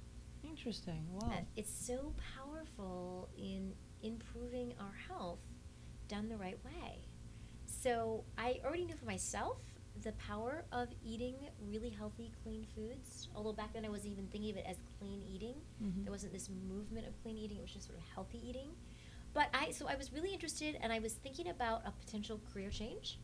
Interesting. 0.56 1.06
Wow. 1.12 1.28
Uh, 1.32 1.40
it's 1.56 1.70
so 1.70 2.12
powerful 2.36 3.28
in 3.36 3.72
improving 4.02 4.74
our 4.80 4.94
health 5.08 5.38
done 6.08 6.28
the 6.28 6.36
right 6.36 6.58
way. 6.64 7.00
So 7.66 8.24
I 8.38 8.60
already 8.64 8.84
knew 8.84 8.96
for 8.96 9.04
myself 9.06 9.58
the 10.02 10.12
power 10.12 10.64
of 10.72 10.88
eating 11.04 11.34
really 11.68 11.90
healthy, 11.90 12.30
clean 12.42 12.66
foods. 12.74 13.28
Although 13.34 13.52
back 13.52 13.72
then 13.72 13.84
I 13.84 13.88
wasn't 13.88 14.12
even 14.12 14.26
thinking 14.28 14.50
of 14.50 14.56
it 14.56 14.64
as 14.68 14.76
clean 14.98 15.22
eating. 15.22 15.56
Mhm. 15.82 16.04
There 16.04 16.12
wasn't 16.12 16.32
this 16.32 16.48
movement 16.48 17.06
of 17.06 17.20
clean 17.22 17.36
eating. 17.36 17.58
It 17.58 17.62
was 17.62 17.72
just 17.72 17.86
sort 17.86 17.98
of 17.98 18.04
healthy 18.14 18.40
eating. 18.46 18.70
But 19.34 19.48
I 19.54 19.70
so 19.70 19.86
I 19.86 19.96
was 19.96 20.12
really 20.12 20.32
interested, 20.32 20.76
and 20.80 20.92
I 20.92 20.98
was 20.98 21.14
thinking 21.14 21.48
about 21.48 21.86
a 21.86 21.90
potential 21.92 22.40
career 22.52 22.70
change. 22.70 23.18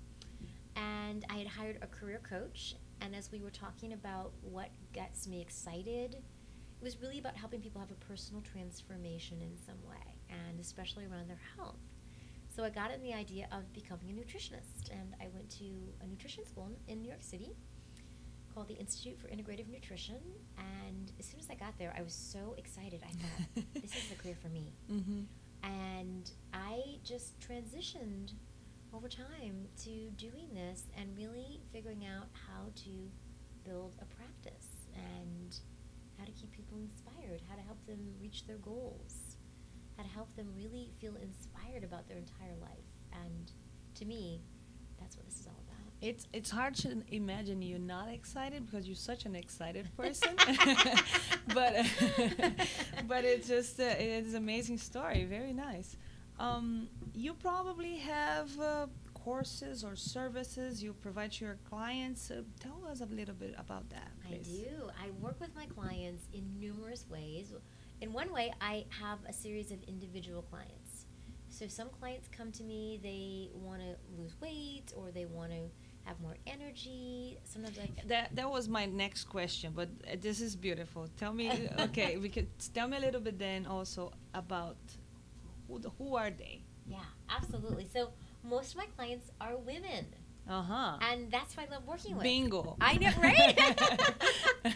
And 0.77 1.25
I 1.29 1.37
had 1.37 1.47
hired 1.47 1.79
a 1.83 1.87
career 1.87 2.19
coach. 2.23 2.77
And 3.01 3.15
as 3.17 3.31
we 3.33 3.41
were 3.41 3.51
talking 3.51 3.93
about 3.93 4.33
what 4.43 4.71
gets 4.93 5.27
me 5.27 5.41
excited, 5.41 6.15
it 6.15 6.23
was 6.83 7.01
really 7.01 7.19
about 7.19 7.37
helping 7.37 7.61
people 7.61 7.81
have 7.81 7.91
a 7.91 8.05
personal 8.07 8.43
transformation 8.43 9.39
in 9.41 9.57
some 9.57 9.79
way, 9.89 10.21
and 10.29 10.61
especially 10.61 11.07
around 11.07 11.29
their 11.29 11.41
health. 11.57 11.79
So 12.55 12.65
I 12.65 12.71
got 12.71 12.93
in 12.93 13.03
the 13.03 13.15
idea 13.15 13.49
of 13.51 13.73
becoming 13.73 14.11
a 14.11 14.13
nutritionist, 14.13 14.91
and 14.91 15.15
I 15.21 15.29
went 15.33 15.49
to 15.59 15.65
a 16.03 16.07
nutrition 16.07 16.45
school 16.45 16.69
in 16.89 17.01
New 17.01 17.09
York 17.09 17.23
City 17.23 17.57
called 18.55 18.69
the 18.69 18.75
Institute 18.75 19.19
for 19.19 19.29
Integrative 19.29 19.69
Nutrition. 19.69 20.19
And 20.59 21.11
as 21.19 21.27
soon 21.27 21.41
as 21.41 21.49
I 21.51 21.55
got 21.55 21.79
there, 21.79 21.95
I 21.97 22.03
was 22.03 22.13
so 22.13 22.55
excited. 22.59 23.03
I 23.03 23.13
thought, 23.13 23.65
this 23.75 23.97
is 23.97 24.09
the 24.11 24.17
career 24.17 24.37
for 24.41 24.49
me. 24.49 24.73
Mm-hmm. 24.91 25.23
And 25.63 26.31
I 26.53 26.99
just 27.05 27.39
transitioned 27.41 28.33
over 28.93 29.09
time 29.09 29.69
to 29.85 30.11
doing 30.17 30.49
this 30.53 30.85
and 30.99 31.17
really 31.17 31.61
figuring 31.73 32.05
out 32.05 32.27
how 32.47 32.65
to 32.85 32.91
build 33.65 33.95
a 34.03 34.05
practice 34.05 34.67
and 34.95 35.59
how 36.19 36.25
to 36.25 36.33
keep 36.33 36.51
people 36.53 36.79
inspired, 36.79 37.41
how 37.49 37.57
to 37.57 37.63
help 37.63 37.85
them 37.87 38.15
reach 38.21 38.47
their 38.47 38.59
goals. 38.59 39.37
how 39.97 40.03
to 40.03 40.09
help 40.09 40.35
them 40.37 40.49
really 40.57 40.91
feel 41.01 41.15
inspired 41.17 41.85
about 41.85 42.09
their 42.09 42.17
entire 42.17 42.57
life. 42.61 42.89
And 43.13 43.53
to 43.97 44.05
me, 44.07 44.41
that's 44.99 45.17
what 45.17 45.27
this 45.27 45.41
is 45.41 45.47
all 45.47 45.61
about. 45.69 45.93
It's 46.01 46.27
it's 46.33 46.51
hard 46.51 46.75
to 46.77 47.03
imagine 47.09 47.63
you 47.63 47.79
not 47.79 48.09
excited 48.09 48.67
because 48.67 48.87
you're 48.89 48.97
such 48.97 49.27
an 49.27 49.37
excited 49.37 49.89
person. 49.97 50.31
but 51.55 51.75
but 53.07 53.25
it's 53.25 53.49
just 53.49 53.79
uh, 53.81 53.85
it's 53.99 54.31
an 54.31 54.37
amazing 54.37 54.79
story. 54.79 55.25
Very 55.25 55.53
nice. 55.53 55.97
Um, 56.39 56.89
you 57.15 57.35
probably 57.35 57.99
have 57.99 58.59
uh, 58.59 58.87
courses 59.25 59.85
or 59.85 59.95
services 59.95 60.83
you 60.83 60.93
provide 60.93 61.33
to 61.33 61.45
your 61.45 61.59
clients. 61.69 62.31
Uh, 62.31 62.43
tell 62.61 62.83
us 62.91 63.01
a 63.01 63.07
little 63.07 63.35
bit 63.35 63.55
about 63.59 63.89
that. 63.91 64.11
Please. 64.27 64.49
I 64.49 64.71
do. 64.71 64.91
I 65.05 65.11
work 65.21 65.41
with 65.41 65.55
my 65.55 65.67
clients 65.67 66.25
in 66.33 66.45
numerous 66.59 67.07
ways. 67.09 67.53
In 68.01 68.13
one 68.13 68.33
way, 68.33 68.53
I 68.61 68.85
have 69.01 69.19
a 69.29 69.33
series 69.33 69.71
of 69.71 69.83
individual 69.85 70.43
clients. 70.43 71.07
So 71.49 71.69
some 71.69 71.89
clients 72.01 72.29
come 72.37 72.51
to 72.53 72.65
me, 72.65 72.99
they 73.03 73.51
want 73.55 73.81
to 73.81 73.95
lose 74.19 74.35
weight 74.41 74.93
or 74.97 75.11
they 75.11 75.27
want 75.27 75.53
to 75.53 75.71
have 76.05 76.19
more 76.21 76.37
energy. 76.47 77.39
Sometimes 77.45 77.77
like 77.79 78.09
that 78.09 78.35
that 78.35 78.51
was 78.51 78.69
my 78.69 78.87
next 78.87 79.25
question, 79.25 79.73
but 79.77 79.89
uh, 80.11 80.17
this 80.21 80.41
is 80.41 80.57
beautiful. 80.57 81.09
Tell 81.17 81.33
me, 81.33 81.69
okay, 81.79 82.17
we 82.17 82.29
could 82.29 82.49
tell 82.75 82.89
me 82.89 82.97
a 82.97 83.01
little 83.01 83.21
bit 83.21 83.39
then 83.39 83.67
also 83.67 84.13
about 84.35 84.79
who 85.69 85.79
the, 85.79 85.91
who 85.99 86.17
are 86.17 86.31
they? 86.31 86.65
Yeah, 86.87 86.99
absolutely. 87.31 87.87
So 87.93 88.11
most 88.43 88.73
of 88.73 88.79
my 88.79 88.87
clients 88.97 89.31
are 89.41 89.57
women. 89.57 90.07
Uh 90.49 90.61
huh. 90.61 90.97
And 91.01 91.31
that's 91.31 91.57
why 91.57 91.65
I 91.65 91.73
love 91.73 91.87
working 91.87 92.15
with. 92.17 92.25
Bingo. 92.25 92.77
I 92.81 92.95
know, 92.99 93.11
right? 93.23 93.77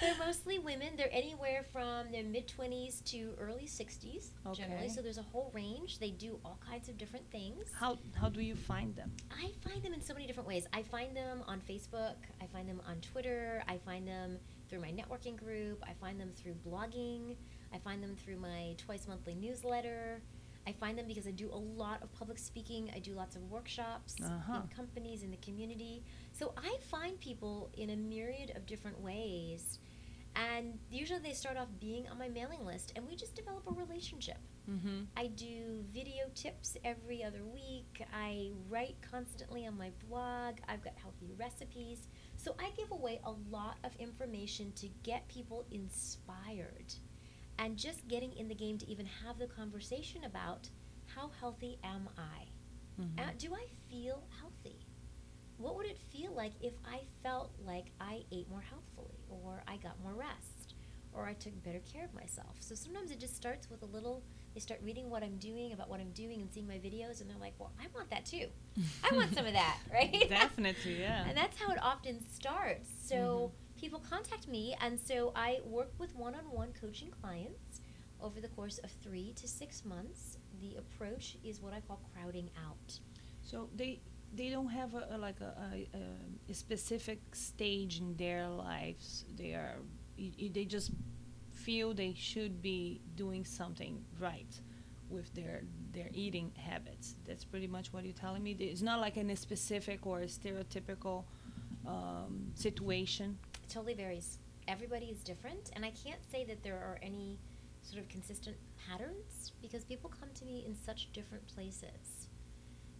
they're 0.00 0.16
mostly 0.18 0.58
women. 0.58 0.88
They're 0.96 1.12
anywhere 1.12 1.64
from 1.72 2.10
their 2.10 2.24
mid 2.24 2.48
20s 2.48 3.04
to 3.12 3.32
early 3.38 3.66
60s 3.66 4.30
Okay. 4.46 4.62
generally. 4.62 4.88
So 4.88 5.02
there's 5.02 5.18
a 5.18 5.22
whole 5.22 5.52
range. 5.54 6.00
They 6.00 6.10
do 6.10 6.40
all 6.44 6.58
kinds 6.68 6.88
of 6.88 6.98
different 6.98 7.30
things. 7.30 7.68
How 7.78 7.98
how 8.20 8.28
do 8.28 8.40
you 8.42 8.56
find 8.56 8.94
them? 8.96 9.12
I 9.30 9.52
find 9.68 9.82
them 9.84 9.94
in 9.94 10.00
so 10.00 10.14
many 10.14 10.26
different 10.26 10.48
ways. 10.48 10.66
I 10.72 10.82
find 10.82 11.16
them 11.16 11.44
on 11.46 11.60
Facebook. 11.60 12.16
I 12.42 12.46
find 12.52 12.68
them 12.68 12.80
on 12.86 13.00
Twitter. 13.00 13.62
I 13.68 13.78
find 13.78 14.06
them 14.08 14.38
through 14.68 14.80
my 14.80 14.90
networking 14.90 15.36
group. 15.36 15.82
I 15.86 15.92
find 16.00 16.18
them 16.18 16.32
through 16.34 16.56
blogging. 16.66 17.36
I 17.72 17.78
find 17.78 18.02
them 18.02 18.16
through 18.16 18.36
my 18.38 18.74
twice 18.78 19.06
monthly 19.06 19.34
newsletter. 19.34 20.22
I 20.66 20.72
find 20.72 20.98
them 20.98 21.06
because 21.06 21.26
I 21.26 21.30
do 21.30 21.50
a 21.52 21.56
lot 21.56 22.02
of 22.02 22.12
public 22.12 22.38
speaking. 22.38 22.90
I 22.94 22.98
do 22.98 23.12
lots 23.14 23.36
of 23.36 23.42
workshops 23.50 24.16
Uh-huh. 24.22 24.60
in 24.62 24.68
companies, 24.68 25.22
in 25.22 25.30
the 25.30 25.36
community. 25.38 26.02
So 26.32 26.52
I 26.56 26.78
find 26.90 27.18
people 27.20 27.70
in 27.76 27.90
a 27.90 27.96
myriad 27.96 28.52
of 28.56 28.64
different 28.66 29.00
ways. 29.00 29.78
And 30.36 30.80
usually 30.90 31.20
they 31.20 31.32
start 31.32 31.56
off 31.56 31.68
being 31.78 32.08
on 32.08 32.18
my 32.18 32.28
mailing 32.28 32.64
list, 32.66 32.92
and 32.96 33.06
we 33.06 33.14
just 33.14 33.36
develop 33.36 33.68
a 33.68 33.72
relationship. 33.72 34.38
Mm-hmm. 34.68 35.02
I 35.16 35.28
do 35.28 35.84
video 35.92 36.24
tips 36.34 36.76
every 36.82 37.22
other 37.22 37.44
week. 37.44 38.02
I 38.12 38.50
write 38.68 38.96
constantly 39.08 39.64
on 39.64 39.78
my 39.78 39.90
blog. 40.08 40.56
I've 40.66 40.82
got 40.82 40.94
healthy 40.96 41.34
recipes. 41.38 42.08
So 42.36 42.56
I 42.58 42.70
give 42.76 42.90
away 42.90 43.20
a 43.22 43.30
lot 43.48 43.76
of 43.84 43.94
information 43.96 44.72
to 44.76 44.88
get 45.04 45.28
people 45.28 45.66
inspired 45.70 46.94
and 47.58 47.76
just 47.76 48.06
getting 48.08 48.32
in 48.36 48.48
the 48.48 48.54
game 48.54 48.78
to 48.78 48.90
even 48.90 49.06
have 49.24 49.38
the 49.38 49.46
conversation 49.46 50.24
about 50.24 50.68
how 51.06 51.30
healthy 51.40 51.78
am 51.84 52.08
I? 52.18 53.00
Mm-hmm. 53.00 53.18
Uh, 53.18 53.32
do 53.38 53.54
I 53.54 53.66
feel 53.90 54.22
healthy? 54.40 54.78
What 55.56 55.76
would 55.76 55.86
it 55.86 55.98
feel 56.12 56.32
like 56.32 56.52
if 56.60 56.74
I 56.84 57.02
felt 57.22 57.52
like 57.64 57.86
I 58.00 58.24
ate 58.32 58.48
more 58.50 58.62
healthfully, 58.62 59.18
or 59.28 59.62
I 59.68 59.76
got 59.76 60.00
more 60.02 60.14
rest, 60.14 60.74
or 61.12 61.26
I 61.26 61.34
took 61.34 61.60
better 61.62 61.80
care 61.92 62.04
of 62.04 62.12
myself? 62.14 62.56
So 62.58 62.74
sometimes 62.74 63.10
it 63.12 63.20
just 63.20 63.36
starts 63.36 63.70
with 63.70 63.82
a 63.82 63.86
little, 63.86 64.22
they 64.54 64.60
start 64.60 64.80
reading 64.82 65.10
what 65.10 65.22
I'm 65.22 65.36
doing, 65.36 65.72
about 65.72 65.88
what 65.88 66.00
I'm 66.00 66.10
doing, 66.10 66.40
and 66.40 66.52
seeing 66.52 66.66
my 66.66 66.74
videos, 66.74 67.20
and 67.20 67.30
they're 67.30 67.38
like, 67.38 67.54
well, 67.58 67.72
I 67.80 67.86
want 67.94 68.10
that 68.10 68.26
too. 68.26 68.46
I 69.08 69.14
want 69.14 69.32
some 69.34 69.46
of 69.46 69.52
that, 69.52 69.78
right? 69.92 70.26
Definitely, 70.28 71.00
yeah. 71.00 71.24
And 71.28 71.36
that's 71.36 71.60
how 71.60 71.72
it 71.72 71.78
often 71.80 72.18
starts. 72.32 72.88
So 73.06 73.52
people 73.80 74.00
contact 74.08 74.48
me, 74.48 74.74
and 74.80 74.98
so 74.98 75.32
I 75.34 75.60
work 75.64 75.92
with 75.98 76.14
one 76.16 76.34
on 76.34 76.44
one 76.50 76.72
coaching 76.80 77.10
clients 77.20 77.80
over 78.20 78.40
the 78.40 78.48
course 78.48 78.78
of 78.78 78.90
three 79.02 79.32
to 79.36 79.48
six 79.48 79.84
months. 79.84 80.38
The 80.60 80.76
approach 80.76 81.36
is 81.44 81.60
what 81.60 81.72
I 81.72 81.80
call 81.80 82.00
crowding 82.12 82.50
out. 82.66 82.98
So 83.42 83.68
they 83.74 84.00
they 84.34 84.48
don't 84.50 84.68
have 84.68 84.94
a, 84.94 85.06
a 85.10 85.18
like 85.18 85.40
a, 85.40 85.54
a, 85.94 86.50
a 86.50 86.54
specific 86.54 87.20
stage 87.32 88.00
in 88.00 88.16
their 88.16 88.48
lives. 88.48 89.24
They 89.36 89.52
are 89.52 89.76
they 90.16 90.64
just 90.64 90.92
feel 91.52 91.94
they 91.94 92.14
should 92.16 92.60
be 92.62 93.00
doing 93.16 93.44
something 93.44 94.04
right 94.20 94.60
with 95.08 95.32
their 95.34 95.62
their 95.92 96.08
eating 96.12 96.52
habits. 96.56 97.14
That's 97.26 97.44
pretty 97.44 97.66
much 97.68 97.92
what 97.92 98.04
you're 98.04 98.14
telling 98.14 98.42
me. 98.42 98.56
It's 98.58 98.82
not 98.82 99.00
like 99.00 99.16
in 99.16 99.30
a 99.30 99.36
specific 99.36 100.06
or 100.06 100.20
a 100.20 100.26
stereotypical 100.26 101.24
um, 101.86 102.50
situation. 102.54 103.38
It 103.64 103.70
totally 103.70 103.94
varies. 103.94 104.38
Everybody 104.68 105.06
is 105.06 105.22
different, 105.22 105.70
and 105.74 105.86
I 105.86 105.90
can't 105.90 106.20
say 106.30 106.44
that 106.44 106.62
there 106.62 106.76
are 106.76 106.98
any 107.02 107.38
sort 107.80 108.02
of 108.02 108.08
consistent 108.10 108.56
patterns 108.86 109.52
because 109.62 109.84
people 109.84 110.10
come 110.10 110.28
to 110.34 110.44
me 110.44 110.64
in 110.66 110.76
such 110.76 111.10
different 111.12 111.46
places. 111.46 112.28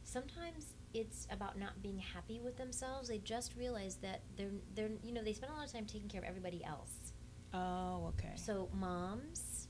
Sometimes 0.05 0.73
it's 0.95 1.27
about 1.31 1.59
not 1.59 1.83
being 1.83 1.99
happy 1.99 2.41
with 2.41 2.57
themselves. 2.57 3.09
They 3.09 3.19
just 3.19 3.57
realize 3.57 3.97
that 3.97 4.23
they're 4.37 4.53
they're 4.75 4.93
you 5.03 5.13
know 5.13 5.23
they 5.23 5.35
spend 5.35 5.53
a 5.53 5.55
lot 5.55 5.67
of 5.67 5.73
time 5.73 5.85
taking 5.85 6.09
care 6.09 6.23
of 6.23 6.27
everybody 6.27 6.65
else. 6.65 7.13
Oh, 7.53 8.13
okay. 8.15 8.33
So 8.37 8.71
moms 8.73 9.69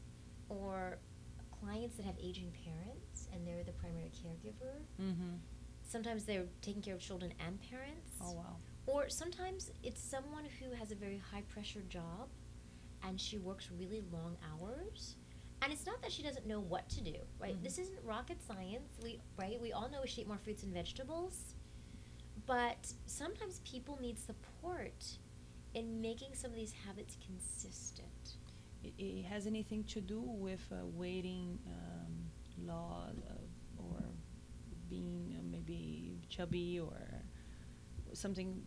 or 0.48 0.98
clients 1.60 1.96
that 1.96 2.06
have 2.06 2.16
aging 2.22 2.52
parents 2.64 3.28
and 3.32 3.44
they're 3.44 3.64
the 3.64 3.72
primary 3.72 4.12
caregiver. 4.12 4.76
Mm-hmm. 5.02 5.38
Sometimes 5.88 6.24
they're 6.24 6.46
taking 6.62 6.82
care 6.82 6.94
of 6.94 7.00
children 7.00 7.32
and 7.44 7.58
parents. 7.68 8.12
Oh 8.22 8.32
wow. 8.32 8.56
Or 8.86 9.08
sometimes 9.08 9.70
it's 9.82 10.00
someone 10.02 10.44
who 10.60 10.72
has 10.76 10.90
a 10.90 10.94
very 10.94 11.18
high 11.32 11.42
pressure 11.42 11.82
job 11.88 12.28
and 13.02 13.20
she 13.20 13.38
works 13.38 13.70
really 13.78 14.02
long 14.12 14.36
hours. 14.52 15.16
And 15.62 15.72
it's 15.72 15.86
not 15.86 16.02
that 16.02 16.12
she 16.12 16.22
doesn't 16.22 16.46
know 16.46 16.60
what 16.60 16.88
to 16.90 17.00
do, 17.00 17.14
right? 17.38 17.56
Mhm. 17.58 17.62
This 17.62 17.78
isn't 17.78 17.98
rocket 18.04 18.42
science. 18.42 18.98
We 19.02 19.20
right? 19.38 19.58
We 19.60 19.72
all 19.72 19.88
know 19.88 20.02
we 20.02 20.08
should 20.08 20.20
eat 20.20 20.28
more 20.28 20.38
fruits 20.38 20.62
and 20.62 20.72
vegetables. 20.72 21.54
But 22.46 22.92
sometimes 23.06 23.60
people 23.64 23.98
need 24.00 24.18
support 24.18 25.18
in 25.72 26.00
making 26.00 26.34
some 26.34 26.50
of 26.50 26.56
these 26.56 26.72
habits 26.86 27.16
consistent. 27.24 28.36
It, 28.82 28.92
it 28.98 29.24
has 29.24 29.46
anything 29.46 29.84
to 29.84 30.00
do 30.02 30.20
with 30.20 30.60
uh, 30.70 30.84
waiting 30.86 31.58
um, 31.66 32.30
law 32.66 33.06
uh, 33.08 33.82
or 33.82 34.02
being 34.90 35.36
uh, 35.38 35.42
maybe 35.50 36.20
chubby 36.28 36.78
or 36.80 36.98
something. 38.12 38.62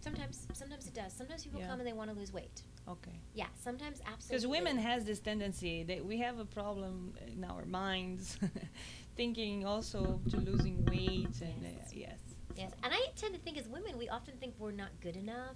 Sometimes 0.00 0.46
sometimes 0.52 0.86
it 0.86 0.94
does. 0.94 1.12
Sometimes 1.12 1.44
people 1.44 1.60
Yeah. 1.60 1.68
come 1.68 1.80
and 1.80 1.88
they 1.88 1.92
want 1.92 2.10
to 2.10 2.16
lose 2.16 2.32
weight. 2.32 2.62
Okay. 2.88 3.20
Yeah, 3.34 3.46
sometimes 3.54 4.00
absolutely. 4.06 4.28
Because 4.28 4.46
women 4.46 4.78
has 4.78 5.04
this 5.04 5.20
tendency 5.20 5.82
that 5.84 6.04
we 6.04 6.18
have 6.18 6.38
a 6.38 6.44
problem 6.44 7.14
in 7.26 7.44
our 7.44 7.64
minds, 7.64 8.38
thinking 9.16 9.64
also 9.66 10.20
to 10.30 10.36
losing 10.38 10.84
weight 10.86 11.40
and 11.42 11.64
uh, 11.64 11.68
Yes. 11.78 11.92
yes. 11.94 12.18
Yes, 12.56 12.72
and 12.82 12.92
I 12.92 13.00
tend 13.14 13.34
to 13.34 13.40
think 13.40 13.56
as 13.56 13.68
women, 13.68 13.96
we 13.96 14.08
often 14.08 14.34
think 14.38 14.54
we're 14.58 14.72
not 14.72 14.90
good 15.00 15.14
enough. 15.16 15.54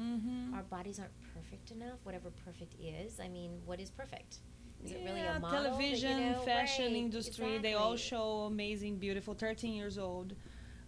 Mm-hmm. 0.00 0.54
Our 0.54 0.62
bodies 0.62 1.00
aren't 1.00 1.12
perfect 1.34 1.72
enough. 1.72 1.98
Whatever 2.04 2.30
perfect 2.44 2.74
is, 2.80 3.18
I 3.18 3.28
mean, 3.28 3.60
what 3.64 3.80
is 3.80 3.90
perfect? 3.90 4.38
Is 4.84 4.92
it 4.92 5.00
really 5.04 5.20
a 5.22 5.40
model? 5.40 5.62
that, 5.62 5.70
you 5.82 5.96
television, 5.96 6.32
know, 6.32 6.38
fashion 6.40 6.84
right, 6.92 6.94
industry, 6.96 7.58
they 7.58 7.74
all 7.74 7.96
show 7.96 8.40
amazing, 8.42 8.98
beautiful, 8.98 9.34
13 9.34 9.72
years 9.72 9.98
old, 9.98 10.34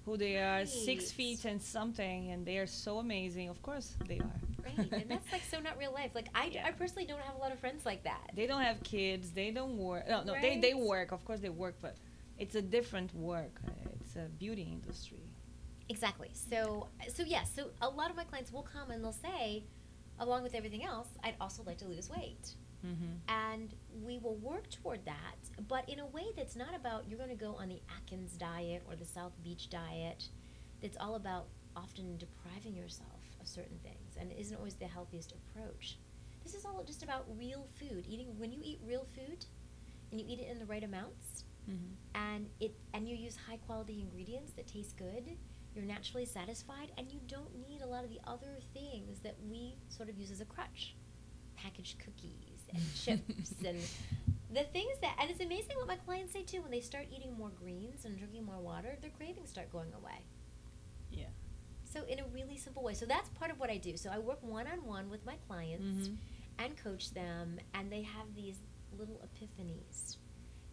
who 0.06 0.16
they 0.16 0.36
are, 0.38 0.64
six 0.64 1.10
feet 1.12 1.44
and 1.44 1.60
something, 1.60 2.30
and 2.30 2.46
they 2.46 2.56
are 2.58 2.66
so 2.66 2.98
amazing. 2.98 3.48
Of 3.50 3.60
course, 3.60 3.96
they 4.08 4.18
are. 4.20 4.40
Right, 4.64 4.92
and 4.92 5.10
that's 5.10 5.30
like 5.32 5.42
so 5.50 5.58
not 5.60 5.76
real 5.78 5.92
life. 5.92 6.12
Like 6.14 6.28
I, 6.34 6.46
Yeah. 6.52 6.66
I 6.66 6.70
personally 6.70 7.06
don't 7.06 7.20
have 7.20 7.34
a 7.34 7.38
lot 7.38 7.52
of 7.52 7.58
friends 7.58 7.84
like 7.84 8.04
that. 8.04 8.30
They 8.34 8.46
don't 8.46 8.62
have 8.62 8.82
kids. 8.84 9.32
They 9.32 9.50
don't 9.50 9.76
work. 9.76 10.08
No, 10.08 10.22
no, 10.22 10.34
they, 10.40 10.58
they 10.58 10.72
Right. 10.74 10.82
work. 10.82 11.12
Of 11.12 11.24
course, 11.24 11.40
they 11.40 11.50
work, 11.50 11.74
but 11.82 11.96
it's 12.38 12.54
a 12.54 12.62
different 12.62 13.12
work. 13.14 13.60
Uh, 13.66 13.70
It's 14.00 14.14
a 14.16 14.28
beauty 14.38 14.62
industry. 14.78 15.24
Exactly. 15.88 16.30
So, 16.34 16.88
so 17.16 17.22
yes. 17.24 17.50
So 17.56 17.62
a 17.82 17.88
lot 17.88 18.08
of 18.10 18.16
my 18.16 18.24
clients 18.24 18.52
will 18.52 18.62
come 18.74 18.90
and 18.92 19.02
they'll 19.02 19.12
say, 19.30 19.64
along 20.20 20.42
with 20.44 20.54
everything 20.54 20.84
else, 20.84 21.08
I'd 21.24 21.34
also 21.40 21.62
like 21.64 21.78
to 21.78 21.88
lose 21.88 22.08
weight. 22.10 22.54
Mm-hmm. 22.86 23.14
and 23.28 23.74
we 24.04 24.18
will 24.18 24.36
work 24.36 24.70
toward 24.70 25.04
that, 25.06 25.38
but 25.66 25.88
in 25.88 25.98
a 25.98 26.06
way 26.06 26.26
that's 26.36 26.54
not 26.56 26.74
about 26.74 27.08
you're 27.08 27.18
going 27.18 27.36
to 27.36 27.44
go 27.44 27.54
on 27.58 27.68
the 27.68 27.80
Atkins 27.96 28.32
diet 28.36 28.82
or 28.88 28.94
the 28.96 29.04
South 29.04 29.32
Beach 29.42 29.68
diet. 29.70 30.28
That's 30.82 30.96
all 31.00 31.14
about 31.16 31.46
often 31.74 32.16
depriving 32.18 32.74
yourself 32.76 33.20
of 33.40 33.48
certain 33.48 33.78
things 33.82 34.16
and 34.20 34.30
it 34.30 34.38
isn't 34.38 34.56
always 34.56 34.74
the 34.74 34.86
healthiest 34.86 35.32
approach. 35.32 35.98
This 36.44 36.54
is 36.54 36.64
all 36.64 36.84
just 36.86 37.02
about 37.02 37.26
real 37.36 37.66
food. 37.80 38.04
Eating 38.08 38.28
when 38.38 38.52
you 38.52 38.60
eat 38.62 38.78
real 38.86 39.06
food 39.16 39.44
and 40.12 40.20
you 40.20 40.26
eat 40.28 40.38
it 40.38 40.48
in 40.50 40.58
the 40.58 40.66
right 40.66 40.84
amounts 40.84 41.44
Mm-hmm. 41.68 41.94
and 42.14 42.46
it 42.60 42.76
and 42.94 43.08
you 43.08 43.16
use 43.16 43.36
high 43.48 43.56
quality 43.66 44.00
ingredients 44.00 44.52
that 44.52 44.68
taste 44.68 44.96
good, 44.96 45.36
you're 45.74 45.84
naturally 45.84 46.24
satisfied 46.24 46.92
and 46.96 47.10
you 47.10 47.18
don't 47.26 47.52
need 47.68 47.80
a 47.82 47.86
lot 47.88 48.04
of 48.04 48.10
the 48.10 48.20
other 48.24 48.60
things 48.72 49.18
that 49.24 49.34
we 49.50 49.74
sort 49.88 50.08
of 50.08 50.16
use 50.16 50.30
as 50.30 50.40
a 50.40 50.44
crutch. 50.44 50.94
Packaged 51.56 51.98
cookies 51.98 52.55
and 52.72 52.82
chips 52.94 53.52
and 53.66 53.78
the 54.52 54.62
things 54.64 54.92
that, 55.02 55.16
and 55.20 55.30
it's 55.30 55.40
amazing 55.40 55.76
what 55.76 55.86
my 55.88 55.96
clients 55.96 56.32
say 56.32 56.42
too. 56.42 56.62
When 56.62 56.70
they 56.70 56.80
start 56.80 57.06
eating 57.14 57.36
more 57.36 57.50
greens 57.50 58.04
and 58.04 58.16
drinking 58.16 58.44
more 58.44 58.58
water, 58.58 58.96
their 59.00 59.10
cravings 59.10 59.50
start 59.50 59.70
going 59.72 59.92
away. 59.92 60.24
Yeah. 61.10 61.26
So 61.84 62.04
in 62.04 62.20
a 62.20 62.24
really 62.32 62.56
simple 62.56 62.82
way. 62.82 62.94
So 62.94 63.06
that's 63.06 63.28
part 63.30 63.50
of 63.50 63.58
what 63.58 63.70
I 63.70 63.76
do. 63.76 63.96
So 63.96 64.10
I 64.10 64.18
work 64.18 64.42
one 64.42 64.66
on 64.66 64.84
one 64.86 65.10
with 65.10 65.24
my 65.26 65.36
clients 65.46 66.08
Mhm. 66.08 66.16
and 66.58 66.76
coach 66.76 67.12
them, 67.12 67.58
and 67.74 67.90
they 67.92 68.02
have 68.02 68.34
these 68.34 68.60
little 68.96 69.20
epiphanies. 69.26 70.16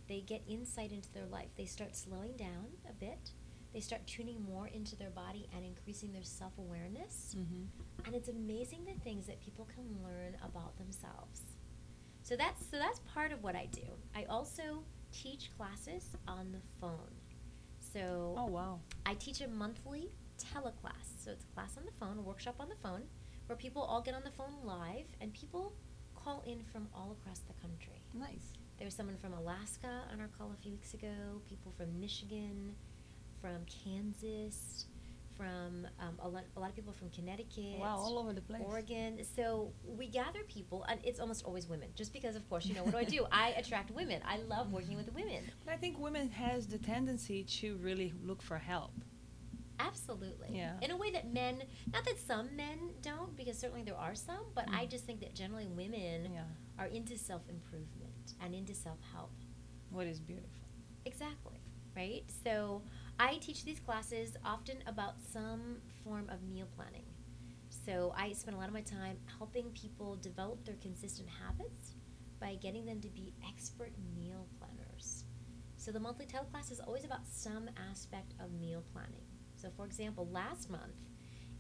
They 0.07 0.21
get 0.21 0.41
insight 0.47 0.91
into 0.91 1.11
their 1.11 1.25
life. 1.25 1.49
They 1.55 1.65
start 1.65 1.95
slowing 1.95 2.35
down 2.37 2.67
a 2.89 2.93
bit. 2.93 3.31
They 3.73 3.79
start 3.79 4.05
tuning 4.05 4.41
more 4.43 4.67
into 4.67 4.95
their 4.95 5.09
body 5.09 5.49
and 5.55 5.65
increasing 5.65 6.11
their 6.13 6.23
self 6.23 6.57
awareness. 6.57 7.35
Mhm. 7.35 7.67
And 8.05 8.15
it's 8.15 8.27
amazing 8.29 8.85
the 8.85 8.93
things 8.99 9.25
that 9.27 9.39
people 9.41 9.65
can 9.65 10.03
learn 10.03 10.35
about 10.43 10.77
themselves. 10.77 11.41
So 12.23 12.37
that's 12.37 12.65
so 12.71 12.77
that's 12.77 12.99
part 13.13 13.31
of 13.33 13.43
what 13.43 13.55
I 13.55 13.67
do. 13.71 13.81
I 14.15 14.23
also 14.29 14.83
teach 15.11 15.49
classes 15.57 16.05
on 16.27 16.51
the 16.53 16.59
phone. 16.79 17.11
So 17.79 18.33
Oh 18.37 18.45
wow. 18.45 18.79
I 19.05 19.13
teach 19.15 19.41
a 19.41 19.47
monthly 19.47 20.09
teleclass. 20.39 21.21
So 21.23 21.31
it's 21.31 21.43
a 21.43 21.53
class 21.53 21.77
on 21.77 21.85
the 21.85 21.91
phone, 21.99 22.17
a 22.17 22.21
workshop 22.21 22.55
on 22.59 22.69
the 22.69 22.75
phone, 22.81 23.03
where 23.47 23.57
people 23.57 23.81
all 23.81 24.01
get 24.01 24.15
on 24.15 24.23
the 24.23 24.31
phone 24.31 24.53
live 24.63 25.05
and 25.19 25.33
people 25.33 25.73
call 26.15 26.43
in 26.47 26.63
from 26.71 26.87
all 26.95 27.15
across 27.19 27.39
the 27.39 27.53
country. 27.61 28.01
Nice. 28.13 28.53
There 28.77 28.85
was 28.85 28.93
someone 28.95 29.17
from 29.17 29.33
Alaska 29.33 30.03
on 30.11 30.21
our 30.21 30.29
call 30.37 30.51
a 30.57 30.61
few 30.61 30.71
weeks 30.71 30.93
ago, 30.93 31.41
people 31.47 31.73
from 31.77 31.99
Michigan, 31.99 32.75
from 33.41 33.65
Kansas, 33.67 34.85
from 35.37 35.87
um, 35.99 36.15
a, 36.19 36.27
lot, 36.27 36.43
a 36.55 36.59
lot 36.59 36.69
of 36.69 36.75
people 36.75 36.93
from 36.93 37.09
Connecticut. 37.09 37.79
Wow, 37.79 37.97
all 37.97 38.19
over 38.19 38.33
the 38.33 38.41
place. 38.41 38.61
Oregon. 38.65 39.19
So 39.35 39.71
we 39.85 40.07
gather 40.07 40.39
people, 40.47 40.83
and 40.89 40.99
it's 41.03 41.19
almost 41.19 41.43
always 41.45 41.67
women, 41.67 41.89
just 41.95 42.13
because, 42.13 42.35
of 42.35 42.47
course, 42.49 42.65
you 42.65 42.73
know, 42.75 42.83
what 42.83 42.91
do 42.91 42.97
I 42.97 43.03
do? 43.03 43.25
I 43.31 43.49
attract 43.57 43.91
women. 43.91 44.21
I 44.25 44.37
love 44.37 44.71
working 44.71 44.95
with 44.97 45.13
women. 45.13 45.43
But 45.65 45.73
I 45.73 45.77
think 45.77 45.99
women 45.99 46.29
has 46.31 46.67
the 46.67 46.77
tendency 46.77 47.43
to 47.61 47.77
really 47.77 48.13
look 48.23 48.41
for 48.41 48.57
help. 48.57 48.91
Absolutely. 49.79 50.49
Yeah. 50.51 50.73
In 50.81 50.91
a 50.91 50.97
way 50.97 51.11
that 51.11 51.33
men, 51.33 51.63
not 51.91 52.05
that 52.05 52.19
some 52.19 52.55
men 52.55 52.77
don't, 53.01 53.35
because 53.35 53.57
certainly 53.57 53.83
there 53.83 53.97
are 53.97 54.15
some, 54.15 54.45
but 54.55 54.65
I 54.71 54.85
Mm. 54.85 54.89
just 54.89 55.05
think 55.05 55.19
that 55.21 55.33
generally 55.33 55.67
women 55.67 56.31
Yeah. 56.33 56.43
are 56.77 56.85
into 56.87 57.17
self 57.17 57.41
improvement 57.49 58.33
and 58.39 58.53
into 58.53 58.73
self 58.75 58.99
help. 59.13 59.31
What 59.89 60.07
is 60.07 60.19
beautiful. 60.19 60.67
Exactly. 61.05 61.59
Right? 61.95 62.23
So 62.43 62.81
I 63.19 63.37
teach 63.37 63.63
these 63.63 63.79
classes 63.79 64.35
often 64.43 64.77
about 64.87 65.21
some 65.21 65.77
form 66.03 66.29
of 66.29 66.41
meal 66.43 66.67
planning. 66.75 67.05
So 67.85 68.13
I 68.17 68.33
spend 68.33 68.55
a 68.55 68.59
lot 68.59 68.67
of 68.67 68.73
my 68.73 68.81
time 68.81 69.17
helping 69.37 69.69
people 69.71 70.15
develop 70.15 70.65
their 70.65 70.75
consistent 70.81 71.29
habits 71.29 71.93
by 72.39 72.55
getting 72.55 72.85
them 72.85 73.01
to 73.01 73.09
be 73.09 73.33
expert 73.47 73.91
meal 74.15 74.47
planners. 74.57 75.25
So 75.77 75.91
the 75.91 75.99
monthly 75.99 76.25
teleclass 76.25 76.71
is 76.71 76.79
always 76.79 77.05
about 77.05 77.27
some 77.27 77.69
aspect 77.91 78.33
of 78.39 78.51
meal 78.53 78.83
planning. 78.93 79.25
So 79.55 79.69
for 79.75 79.85
example, 79.85 80.27
last 80.31 80.69
month 80.69 80.95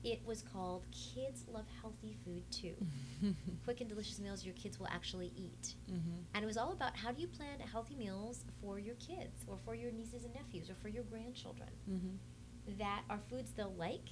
it 0.03 0.21
was 0.25 0.41
called 0.41 0.85
Kids 0.91 1.45
Love 1.51 1.65
Healthy 1.81 2.15
Food 2.25 2.43
Too. 2.51 2.75
Quick 3.63 3.79
and 3.81 3.89
delicious 3.89 4.19
meals 4.19 4.43
your 4.45 4.53
kids 4.55 4.79
will 4.79 4.87
actually 4.87 5.31
eat. 5.35 5.75
Mhm. 5.89 6.23
And 6.33 6.43
it 6.43 6.47
was 6.47 6.57
all 6.57 6.71
about 6.73 6.95
how 6.97 7.11
do 7.11 7.21
you 7.21 7.27
plan 7.27 7.59
healthy 7.59 7.95
meals 7.95 8.43
for 8.61 8.79
your 8.79 8.95
kids 8.95 9.45
or 9.47 9.57
for 9.63 9.75
your 9.75 9.91
nieces 9.91 10.25
and 10.25 10.33
nephews 10.35 10.69
or 10.69 10.75
for 10.75 10.89
your 10.89 11.03
grandchildren 11.03 11.69
Mhm. 11.89 12.77
that 12.77 13.03
are 13.09 13.19
foods 13.29 13.53
they'll 13.53 13.73
like. 13.75 14.09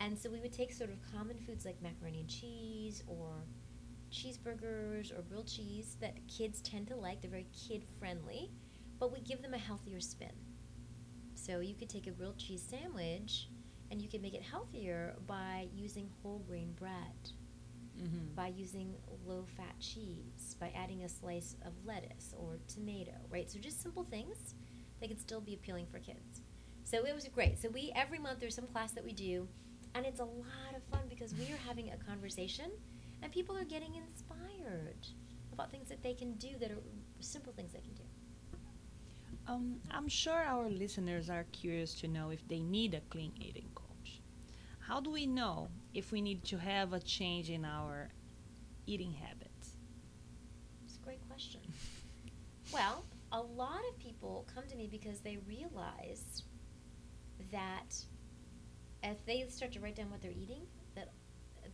And 0.00 0.18
so 0.18 0.30
we 0.30 0.40
would 0.40 0.52
take 0.52 0.72
sort 0.72 0.90
of 0.90 1.00
common 1.12 1.38
foods 1.38 1.64
like 1.64 1.80
macaroni 1.80 2.20
and 2.20 2.28
cheese 2.28 3.02
or 3.06 3.46
cheeseburgers 4.10 5.16
or 5.16 5.22
grilled 5.22 5.46
cheese 5.46 5.96
that 6.00 6.26
kids 6.28 6.60
tend 6.60 6.88
to 6.88 6.96
like. 6.96 7.20
They're 7.20 7.30
very 7.30 7.46
kid 7.52 7.84
friendly, 7.98 8.50
but 8.98 9.12
we 9.12 9.20
give 9.20 9.42
them 9.42 9.54
a 9.54 9.58
healthier 9.58 10.00
spin. 10.00 10.32
So 11.34 11.60
you 11.60 11.74
could 11.74 11.88
take 11.88 12.06
a 12.06 12.10
grilled 12.10 12.38
cheese 12.38 12.62
sandwich 12.62 13.48
and 13.90 14.00
you 14.00 14.08
can 14.08 14.20
make 14.22 14.34
it 14.34 14.42
healthier 14.42 15.14
by 15.26 15.68
using 15.74 16.08
whole 16.22 16.40
grain 16.40 16.72
bread 16.72 17.30
Mhm. 17.96 18.34
by 18.34 18.48
using 18.48 18.92
low 19.24 19.44
fat 19.44 19.78
cheese, 19.78 20.56
by 20.58 20.70
adding 20.70 21.04
a 21.04 21.08
slice 21.08 21.54
of 21.64 21.72
lettuce 21.86 22.34
or 22.36 22.58
tomato, 22.66 23.14
right? 23.30 23.48
So 23.48 23.60
just 23.60 23.80
simple 23.80 24.02
things 24.04 24.54
that 25.00 25.08
can 25.08 25.18
still 25.18 25.40
be 25.40 25.54
appealing 25.54 25.86
for 25.86 26.00
kids. 26.00 26.42
So 26.82 27.04
it 27.06 27.14
was 27.14 27.26
great. 27.28 27.58
So 27.60 27.68
we 27.68 27.92
every 27.94 28.18
month 28.18 28.40
there's 28.40 28.54
some 28.56 28.66
class 28.66 28.92
that 28.92 29.04
we 29.04 29.12
do, 29.12 29.48
and 29.94 30.04
it's 30.04 30.18
a 30.20 30.24
lot 30.24 30.74
of 30.76 30.82
fun 30.84 31.08
because 31.08 31.34
we 31.34 31.52
are 31.52 31.56
having 31.68 31.90
a 31.92 31.96
conversation, 31.98 32.70
and 33.22 33.30
people 33.32 33.56
are 33.56 33.64
getting 33.64 33.94
inspired 33.94 35.06
about 35.52 35.70
things 35.70 35.88
that 35.88 36.02
they 36.02 36.14
can 36.14 36.34
do 36.34 36.56
that 36.58 36.72
are 36.72 36.82
simple 37.20 37.52
things 37.52 37.72
they 37.72 37.80
can 37.80 37.94
do. 37.94 38.02
Um, 39.46 39.80
I'm 39.90 40.08
sure 40.08 40.42
our 40.42 40.68
listeners 40.68 41.28
are 41.30 41.44
curious 41.52 41.94
to 42.00 42.08
know 42.08 42.30
if 42.30 42.46
they 42.48 42.60
need 42.60 42.94
a 42.94 43.00
clean 43.02 43.32
eating. 43.38 43.68
How 44.86 45.00
do 45.00 45.10
we 45.10 45.26
know 45.26 45.68
if 45.94 46.12
we 46.12 46.20
need 46.20 46.44
to 46.44 46.58
have 46.58 46.92
a 46.92 47.00
change 47.00 47.48
in 47.48 47.64
our 47.64 48.10
eating 48.86 49.12
habits? 49.12 49.76
It's 50.84 50.96
a 50.96 51.04
great 51.04 51.26
question. 51.28 51.60
Well, 52.72 53.04
a 53.30 53.40
lot 53.40 53.82
of 53.90 53.98
people 53.98 54.48
come 54.52 54.64
to 54.68 54.74
me 54.74 54.88
because 54.90 55.20
they 55.20 55.38
realize 55.46 56.42
that 57.52 57.94
if 59.02 59.24
they 59.26 59.44
start 59.48 59.70
to 59.72 59.80
write 59.80 59.94
down 59.94 60.10
what 60.10 60.22
they're 60.22 60.32
eating, 60.32 60.62
that 60.96 61.12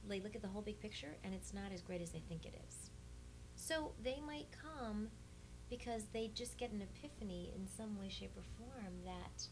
they 0.07 0.21
look 0.21 0.35
at 0.35 0.43
the 0.43 0.49
whole 0.49 0.61
big 0.63 0.81
picture 0.81 1.17
and 1.23 1.33
it's 1.33 1.55
not 1.55 1.73
as 1.73 1.81
great 1.81 2.03
as 2.03 2.11
they 2.11 2.23
think 2.29 2.45
it 2.45 2.55
is. 2.69 2.91
So 3.55 3.93
they 4.03 4.19
might 4.27 4.49
come 4.51 5.09
because 5.71 6.07
they 6.13 6.33
just 6.35 6.59
get 6.59 6.73
an 6.73 6.83
epiphany 6.83 7.53
in 7.55 7.67
some 7.67 7.99
way, 7.99 8.09
shape, 8.09 8.33
or 8.37 8.43
form 8.59 8.95
that 9.05 9.47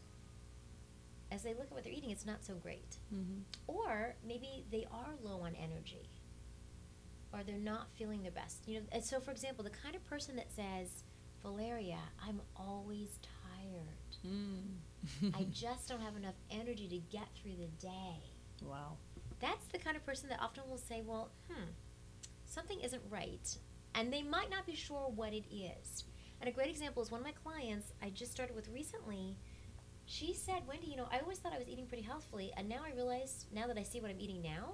as 1.31 1.43
they 1.43 1.53
look 1.53 1.65
at 1.65 1.71
what 1.71 1.83
they're 1.83 1.93
eating, 1.93 2.09
it's 2.11 2.25
not 2.25 2.43
so 2.43 2.55
great. 2.55 2.97
Mm-hmm. 3.13 3.41
Or 3.67 4.15
maybe 4.27 4.65
they 4.71 4.87
are 4.91 5.13
low 5.21 5.41
on 5.41 5.55
energy. 5.55 6.09
Or 7.31 7.41
they're 7.43 7.57
not 7.57 7.87
feeling 7.95 8.23
their 8.23 8.31
best. 8.31 8.67
You 8.67 8.79
know, 8.79 8.85
and 8.91 9.03
so 9.03 9.19
for 9.19 9.31
example, 9.31 9.63
the 9.63 9.69
kind 9.69 9.95
of 9.95 10.03
person 10.05 10.35
that 10.37 10.51
says, 10.51 11.03
Valeria, 11.43 11.99
I'm 12.27 12.41
always 12.55 13.19
tired. 13.21 14.27
Mm. 14.27 15.35
I 15.35 15.43
just 15.51 15.87
don't 15.87 16.01
have 16.01 16.15
enough 16.15 16.35
energy 16.51 16.87
to 16.89 16.97
get 17.15 17.27
through 17.41 17.55
the 17.59 17.67
day. 17.87 18.31
wow. 18.63 18.97
That's 19.39 19.67
the 19.67 19.77
kind 19.77 19.95
of 19.95 20.05
person 20.05 20.27
that 20.29 20.41
often 20.41 20.63
will 20.69 20.77
say, 20.77 21.01
Well, 21.05 21.31
hmm, 21.49 21.69
something 22.45 22.79
isn't 22.81 23.01
right. 23.09 23.57
And 23.95 24.11
they 24.11 24.21
might 24.21 24.49
not 24.49 24.65
be 24.65 24.75
sure 24.75 25.11
what 25.15 25.33
it 25.33 25.45
is. 25.53 26.03
And 26.41 26.49
a 26.49 26.51
great 26.51 26.69
example 26.69 27.01
is 27.03 27.11
one 27.11 27.21
of 27.21 27.25
my 27.25 27.33
clients 27.33 27.93
I 28.01 28.09
just 28.09 28.31
started 28.31 28.55
with 28.55 28.67
recently. 28.69 29.37
She 30.09 30.33
said, 30.33 30.63
Wendy, 30.67 30.87
you 30.87 30.97
know, 30.97 31.07
I 31.11 31.19
always 31.19 31.37
thought 31.37 31.53
I 31.53 31.59
was 31.59 31.67
eating 31.69 31.85
pretty 31.85 32.01
healthfully, 32.01 32.51
and 32.57 32.67
now 32.67 32.79
I 32.83 32.95
realize, 32.95 33.45
now 33.53 33.67
that 33.67 33.77
I 33.77 33.83
see 33.83 34.01
what 34.01 34.09
I'm 34.09 34.19
eating 34.19 34.41
now, 34.41 34.73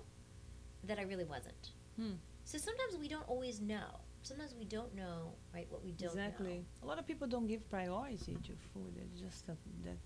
that 0.85 0.97
I 0.97 1.01
really 1.01 1.25
wasn't. 1.25 1.71
Hmm. 1.97 2.13
So 2.45 2.57
sometimes 2.57 2.97
we 2.97 3.09
don't 3.09 3.27
always 3.27 3.59
know. 3.59 3.99
Sometimes 4.23 4.55
we 4.57 4.63
don't 4.63 4.95
know, 4.95 5.33
right, 5.53 5.67
what 5.69 5.83
we 5.83 5.91
don't 5.91 6.11
exactly. 6.11 6.59
know. 6.59 6.63
A 6.83 6.85
lot 6.87 6.99
of 6.99 7.05
people 7.05 7.27
don't 7.27 7.47
give 7.47 7.69
priority 7.69 8.37
to 8.43 8.53
food. 8.73 8.93
It's 8.95 9.19
just 9.19 9.49
a, 9.49 9.57
that 9.83 9.97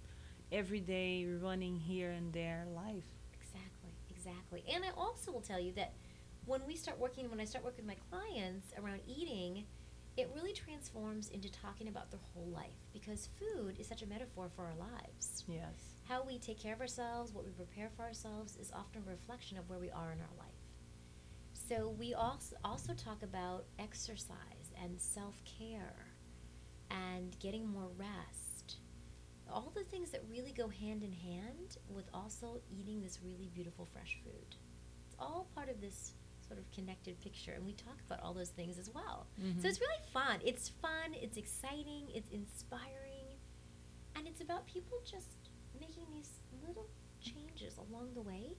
everyday 0.51 1.27
running 1.39 1.77
here 1.77 2.09
and 2.09 2.33
there 2.33 2.65
life. 2.73 3.05
Exactly, 3.39 3.93
exactly. 4.09 4.63
And 4.73 4.83
I 4.83 4.89
also 4.97 5.31
will 5.31 5.41
tell 5.41 5.59
you 5.59 5.73
that 5.73 5.93
when 6.47 6.61
we 6.65 6.75
start 6.75 6.97
working, 6.97 7.29
when 7.29 7.39
I 7.39 7.45
start 7.45 7.63
working 7.63 7.85
with 7.85 7.95
my 7.95 8.17
clients 8.17 8.73
around 8.83 9.01
eating, 9.07 9.65
it 10.19 10.29
really 10.36 10.51
transforms 10.51 11.29
into 11.29 11.49
talking 11.49 11.88
about 11.88 12.12
their 12.12 12.19
whole 12.34 12.49
life 12.49 12.75
because 12.91 13.29
food 13.39 13.79
is 13.79 13.88
such 13.88 14.01
a 14.01 14.05
metaphor 14.05 14.49
for 14.53 14.65
our 14.65 14.75
lives. 14.75 15.45
Yes. 15.47 16.01
How 16.08 16.23
we 16.23 16.38
take 16.38 16.60
care 16.60 16.73
of 16.73 16.82
ourselves, 16.82 17.34
what 17.34 17.45
we 17.45 17.51
prepare 17.51 17.89
for 17.95 18.03
ourselves, 18.03 18.58
is 18.58 18.71
often 18.73 19.03
a 19.08 19.10
reflection 19.10 19.58
of 19.58 19.69
where 19.69 19.79
we 19.79 19.89
are 19.89 20.12
in 20.12 20.19
our 20.19 20.38
life. 20.38 20.49
So 21.53 21.95
we 21.97 22.13
also 22.13 22.55
also 22.65 22.93
talk 22.93 23.23
about 23.23 23.65
exercise 23.77 24.73
and 24.82 24.99
self 24.99 25.36
care 25.45 26.08
and 26.91 27.38
getting 27.39 27.67
more 27.67 27.89
rest. 27.97 28.77
All 29.51 29.71
the 29.73 29.84
things 29.84 30.10
that 30.12 30.21
really 30.29 30.51
go 30.51 30.67
hand 30.67 31.03
in 31.03 31.13
hand 31.13 31.77
with 31.88 32.10
also 32.13 32.60
eating 32.69 33.01
this 33.01 33.19
really 33.23 33.49
beautiful 33.53 33.88
fresh 33.93 34.17
food. 34.23 34.55
It's 35.05 35.15
all 35.17 35.47
part 35.55 35.69
of 35.69 35.79
this 35.79 36.13
sort 36.49 36.59
of 36.59 36.69
connected 36.71 37.19
picture, 37.21 37.51
and 37.53 37.63
we 37.65 37.73
talk 37.73 37.97
about 38.05 38.19
all 38.23 38.33
those 38.33 38.49
things 38.49 38.77
as 38.77 38.89
well. 38.93 39.27
Mhm. 39.39 39.62
So 39.62 39.67
it's 39.69 39.79
really 39.79 40.01
fun. 40.12 40.41
It's 40.43 40.67
fun, 40.67 41.13
it's 41.13 41.38
exciting, 41.38 42.09
it's 42.13 42.27
inspiring, 42.29 43.27
and 44.15 44.27
it's 44.27 44.41
about 44.41 44.65
people 44.65 44.97
just 45.05 45.29
making 45.79 46.07
these 46.12 46.31
little 46.67 46.89
changes 47.21 47.77
along 47.77 48.13
the 48.15 48.21
way 48.21 48.57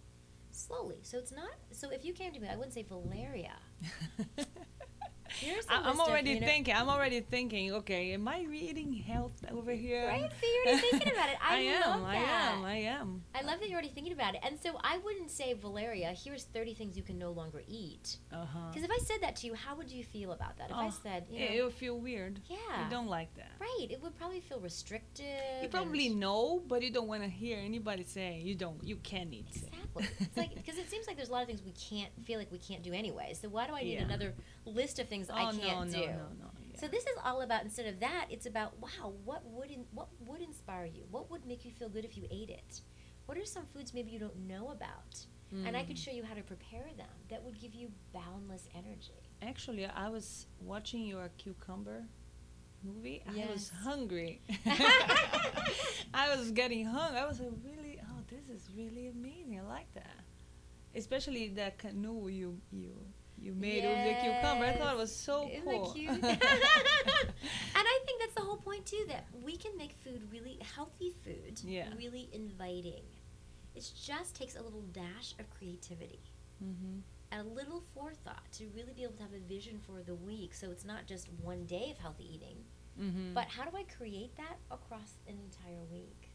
slowly. 0.53 1.01
So 1.03 1.19
it's 1.19 1.33
not 1.33 1.51
so 1.73 1.91
if 1.91 2.05
you 2.05 2.13
came 2.13 2.33
to 2.33 2.41
me, 2.41 2.49
I 2.49 2.57
wouldn't 2.57 2.75
say 2.75 2.85
Valeria, 2.85 3.57
I- 5.69 5.83
I'm 5.89 6.01
already 6.01 6.31
you 6.33 6.41
know- 6.41 6.47
thinking. 6.47 6.75
I'm 6.75 6.89
already 6.89 7.21
thinking. 7.21 7.73
Okay, 7.75 8.13
am 8.13 8.27
I 8.29 8.43
reading 8.43 8.93
health 8.93 9.33
over 9.51 9.73
here? 9.73 10.07
Right? 10.09 10.31
So 10.41 10.47
you're 10.47 10.67
already 10.75 10.89
thinking 10.91 11.13
about 11.13 11.29
it. 11.31 11.37
I, 11.43 11.57
am. 11.61 11.91
love 11.91 12.03
I 12.05 12.17
am. 12.17 12.65
I 12.65 12.75
am. 12.77 13.23
I 13.35 13.43
love 13.43 13.61
that 13.61 13.69
you're 13.69 13.75
already 13.79 13.89
thinking 13.95 14.13
about 14.13 14.35
it. 14.35 14.41
And 14.45 14.59
so 14.61 14.79
I 14.83 14.99
wouldn't 14.99 15.31
say, 15.31 15.53
Valeria, 15.55 16.13
here's 16.25 16.45
30 16.45 16.75
things 16.75 16.97
you 16.97 17.03
can 17.03 17.19
no 17.19 17.31
longer 17.33 17.63
eat. 17.69 18.17
Uh 18.33 18.45
huh. 18.45 18.59
Because 18.71 18.85
if 18.85 18.91
I 18.91 18.99
said 19.05 19.19
that 19.23 19.37
to 19.37 19.47
you, 19.47 19.55
how 19.55 19.75
would 19.77 19.91
you 19.91 20.05
feel 20.05 20.33
about 20.33 20.59
that? 20.59 20.71
If 20.71 20.77
I 20.77 20.87
Oh, 20.87 20.95
said, 21.03 21.27
you 21.31 21.41
know, 21.41 21.55
It, 21.55 21.63
would 21.65 21.75
feel 21.75 21.99
weird. 21.99 22.41
yeah, 22.49 22.85
You 22.85 22.91
don't 22.91 23.09
like 23.09 23.35
that. 23.37 23.53
right, 23.61 23.87
it 23.91 24.03
would 24.03 24.17
probably 24.17 24.41
feel 24.41 24.61
restrictive. 24.61 25.27
You 25.63 25.69
probably 25.69 26.09
know, 26.09 26.63
but 26.67 26.83
you 26.83 26.91
don't 26.91 27.09
want 27.09 27.23
to 27.23 27.29
hear 27.29 27.59
anybody 27.59 28.03
say 28.05 28.41
you 28.45 28.55
don't. 28.55 28.83
You 28.83 28.97
can't 28.97 29.33
eat. 29.33 29.47
Exactly. 29.55 30.07
It's 30.21 30.37
like 30.37 30.55
because 30.55 30.79
it 30.79 30.89
seems 30.91 31.07
like 31.07 31.17
there's 31.17 31.29
a 31.29 31.33
lot 31.33 31.43
of 31.43 31.49
things 31.49 31.63
we 31.65 31.73
can't 31.73 32.11
feel 32.25 32.39
like 32.39 32.51
we 32.53 32.59
can't 32.59 32.83
do 32.83 32.93
anyway. 32.93 33.35
So 33.41 33.49
why 33.49 33.67
do 33.67 33.75
I 33.75 33.83
need 33.83 33.95
Yeah. 33.95 34.05
another 34.05 34.35
list 34.65 34.99
of 34.99 35.09
things 35.09 35.20
oh 35.29 35.35
I 35.37 35.45
can't 35.53 35.91
no, 35.91 36.01
do? 36.01 36.07
no, 36.07 36.29
no. 36.39 36.51
Yeah. 36.73 36.81
So 36.81 36.87
this 36.89 37.03
is 37.03 37.17
all 37.25 37.43
about 37.43 37.63
instead 37.65 37.87
of 37.87 38.01
that, 38.01 38.27
it's 38.31 38.47
about 38.47 38.79
wow, 38.81 39.13
what 39.25 39.45
would 39.47 39.71
in, 39.71 39.85
what 39.93 40.09
would 40.27 40.41
inspire 40.41 40.87
you? 40.87 41.05
What 41.11 41.31
would 41.31 41.45
make 41.45 41.65
you 41.65 41.73
feel 41.73 41.89
good 41.89 42.05
if 42.05 42.17
you 42.17 42.27
ate 42.31 42.49
it? 42.51 42.81
What 43.27 43.37
are 43.37 43.45
some 43.45 43.67
foods 43.67 43.93
maybe 43.93 44.11
you 44.11 44.19
don't 44.19 44.47
know 44.49 44.71
about? 44.71 45.27
And 45.67 45.77
I 45.77 45.83
could 45.83 45.97
Mm. 45.97 46.05
show 46.05 46.11
you 46.13 46.23
how 46.23 46.35
to 46.35 46.43
prepare 46.43 46.87
them. 46.97 47.09
That 47.29 47.43
would 47.43 47.61
give 47.61 47.75
you 47.75 47.91
boundless 48.15 48.69
energy. 48.73 49.21
Actually, 49.43 49.85
I 49.85 50.09
was 50.09 50.47
watching 50.61 51.03
your 51.05 51.29
cucumber 51.39 52.05
movie. 52.85 53.23
I 53.29 53.47
was 53.53 53.69
hungry. 53.83 54.43
I 56.15 56.37
was 56.37 56.51
getting 56.53 56.85
hungry. 56.87 57.19
I 57.19 57.27
was 57.27 57.41
like, 57.41 57.51
really? 57.65 58.01
Oh, 58.03 58.21
this 58.29 58.49
is 58.49 58.69
really 58.77 59.09
amazing. 59.09 59.59
I 59.59 59.63
like 59.63 59.93
that. 59.95 60.17
Especially 60.95 61.49
that 61.51 61.79
canoe 61.79 62.29
you 62.29 62.61
you 62.73 62.95
you 63.41 63.53
made 63.55 63.85
with 63.85 64.05
the 64.05 64.15
cucumber. 64.23 64.65
I 64.67 64.73
thought 64.73 64.95
it 64.95 64.99
was 64.99 65.15
so 65.15 65.49
Isn't 65.51 65.65
cool. 65.65 65.93
cute? 65.93 66.11
and 66.23 66.23
I 67.75 67.99
think 68.05 68.21
that's 68.21 68.35
the 68.35 68.43
whole 68.43 68.57
point 68.59 68.85
too 68.87 69.05
that 69.09 69.27
we 69.43 69.57
can 69.57 69.77
make 69.77 69.93
food 70.05 70.23
really 70.31 70.59
healthy 70.75 71.15
food 71.25 71.61
Yeah. 71.65 71.87
really 71.97 72.29
inviting. 72.33 73.03
It 73.75 73.91
just 74.05 74.35
takes 74.37 74.57
a 74.57 74.63
little 74.63 74.83
dash 74.93 75.35
of 75.39 75.49
creativity 75.51 76.21
mm-hmm. 76.63 76.99
and 77.33 77.47
a 77.47 77.51
little 77.51 77.83
forethought 77.95 78.51
to 78.59 78.67
really 78.75 78.93
be 78.93 79.05
able 79.05 79.15
to 79.15 79.23
have 79.23 79.33
a 79.33 79.49
vision 79.49 79.81
for 79.87 80.03
the 80.03 80.15
week. 80.15 80.55
So 80.55 80.71
it's 80.71 80.85
not 80.85 81.07
just 81.07 81.29
one 81.43 81.65
day 81.65 81.89
of 81.91 81.99
healthy 81.99 82.29
eating, 82.35 82.59
Mm-hmm. 83.01 83.33
but 83.33 83.45
how 83.47 83.65
do 83.65 83.75
I 83.75 83.85
create 83.85 84.37
that 84.37 84.59
across 84.71 85.15
an 85.27 85.37
entire 85.39 85.83
week? 85.91 86.29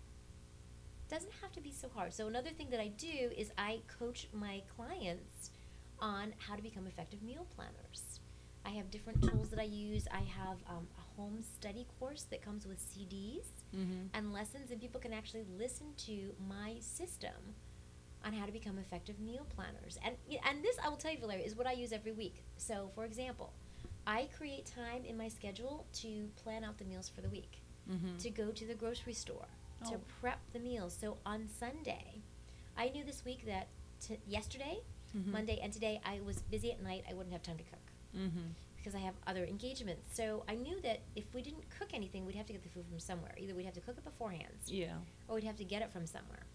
Doesn't 1.10 1.34
have 1.42 1.52
to 1.52 1.62
be 1.62 1.70
so 1.72 1.90
hard. 1.94 2.12
So 2.14 2.26
another 2.28 2.50
thing 2.50 2.70
that 2.72 2.80
I 2.80 2.88
do 2.88 3.30
is 3.38 3.52
I 3.58 3.82
coach 4.00 4.28
my 4.34 4.64
clients 4.76 5.52
on 6.00 6.34
how 6.38 6.56
to 6.56 6.62
become 6.62 6.88
effective 6.88 7.22
meal 7.24 7.46
planners. 7.56 8.20
I 8.66 8.70
have 8.72 8.90
different 8.90 9.22
tools 9.22 9.50
that 9.50 9.60
I 9.60 9.64
use. 9.64 10.08
I 10.12 10.22
have 10.22 10.58
um, 10.68 10.88
a 10.98 11.22
home 11.22 11.44
study 11.44 11.86
course 12.00 12.24
that 12.32 12.42
comes 12.42 12.66
with 12.66 12.80
CDs 12.80 13.46
mm-hmm. 13.76 14.08
and 14.14 14.34
lessons, 14.34 14.72
and 14.72 14.82
people 14.82 15.00
can 15.00 15.14
actually 15.14 15.46
listen 15.58 15.88
to 16.08 16.32
my 16.50 16.74
system 16.80 17.54
on 18.26 18.34
how 18.34 18.46
to 18.48 18.52
become 18.52 18.80
effective 18.80 19.20
meal 19.20 19.46
planners. 19.56 20.00
And 20.04 20.16
and 20.50 20.64
this 20.64 20.78
I 20.84 20.90
will 20.90 20.98
tell 20.98 21.12
you, 21.12 21.20
Valeria, 21.20 21.46
is 21.46 21.56
what 21.56 21.68
I 21.68 21.74
use 21.74 21.94
every 21.94 22.12
week. 22.12 22.44
So, 22.58 22.90
for 22.96 23.06
example, 23.06 23.54
I 24.08 24.30
create 24.36 24.66
time 24.66 25.06
in 25.06 25.16
my 25.16 25.28
schedule 25.28 25.86
to 26.02 26.30
plan 26.36 26.64
out 26.64 26.78
the 26.80 26.86
meals 26.86 27.08
for 27.08 27.22
the 27.22 27.30
week, 27.30 27.62
Mm-hmm. 27.92 28.18
to 28.18 28.30
go 28.32 28.50
to 28.50 28.66
the 28.66 28.74
grocery 28.74 29.14
store, 29.14 29.46
to 29.88 29.94
Oh. 29.96 30.02
prep 30.20 30.40
the 30.54 30.60
meals. 30.60 30.98
So 31.00 31.18
on 31.24 31.48
Sunday, 31.48 32.24
I 32.76 32.90
knew 32.90 33.04
this 33.04 33.24
week 33.24 33.46
that 33.46 33.68
t- 34.02 34.18
yesterday, 34.28 34.80
Mhm. 35.16 35.28
Monday, 35.28 35.60
and 35.62 35.72
today 35.72 36.02
I 36.06 36.20
was 36.22 36.42
busy 36.44 36.72
at 36.72 36.82
night. 36.82 37.04
I 37.10 37.14
wouldn't 37.14 37.34
have 37.34 37.44
time 37.44 37.58
to 37.58 37.64
cook 37.64 37.80
Mm-hmm. 38.16 38.48
because 38.78 38.96
I 38.96 39.00
have 39.00 39.16
other 39.28 39.46
engagements. 39.46 40.16
So 40.16 40.44
I 40.48 40.56
knew 40.56 40.80
that 40.82 41.02
if 41.16 41.34
we 41.34 41.42
didn't 41.42 41.70
cook 41.70 41.90
anything, 41.94 42.26
we'd 42.26 42.36
have 42.36 42.46
to 42.48 42.54
get 42.54 42.64
the 42.64 42.70
food 42.70 42.86
from 42.88 43.00
somewhere. 43.00 43.34
Either 43.38 43.54
we'd 43.56 43.66
have 43.66 43.74
to 43.76 43.82
cook 43.82 43.98
it 43.98 44.04
beforehand, 44.04 44.54
Yeah. 44.68 44.98
or 45.28 45.36
we'd 45.36 45.44
have 45.46 45.58
to 45.58 45.64
get 45.66 45.82
it 45.82 45.92
from 45.92 46.06
somewhere. 46.06 46.46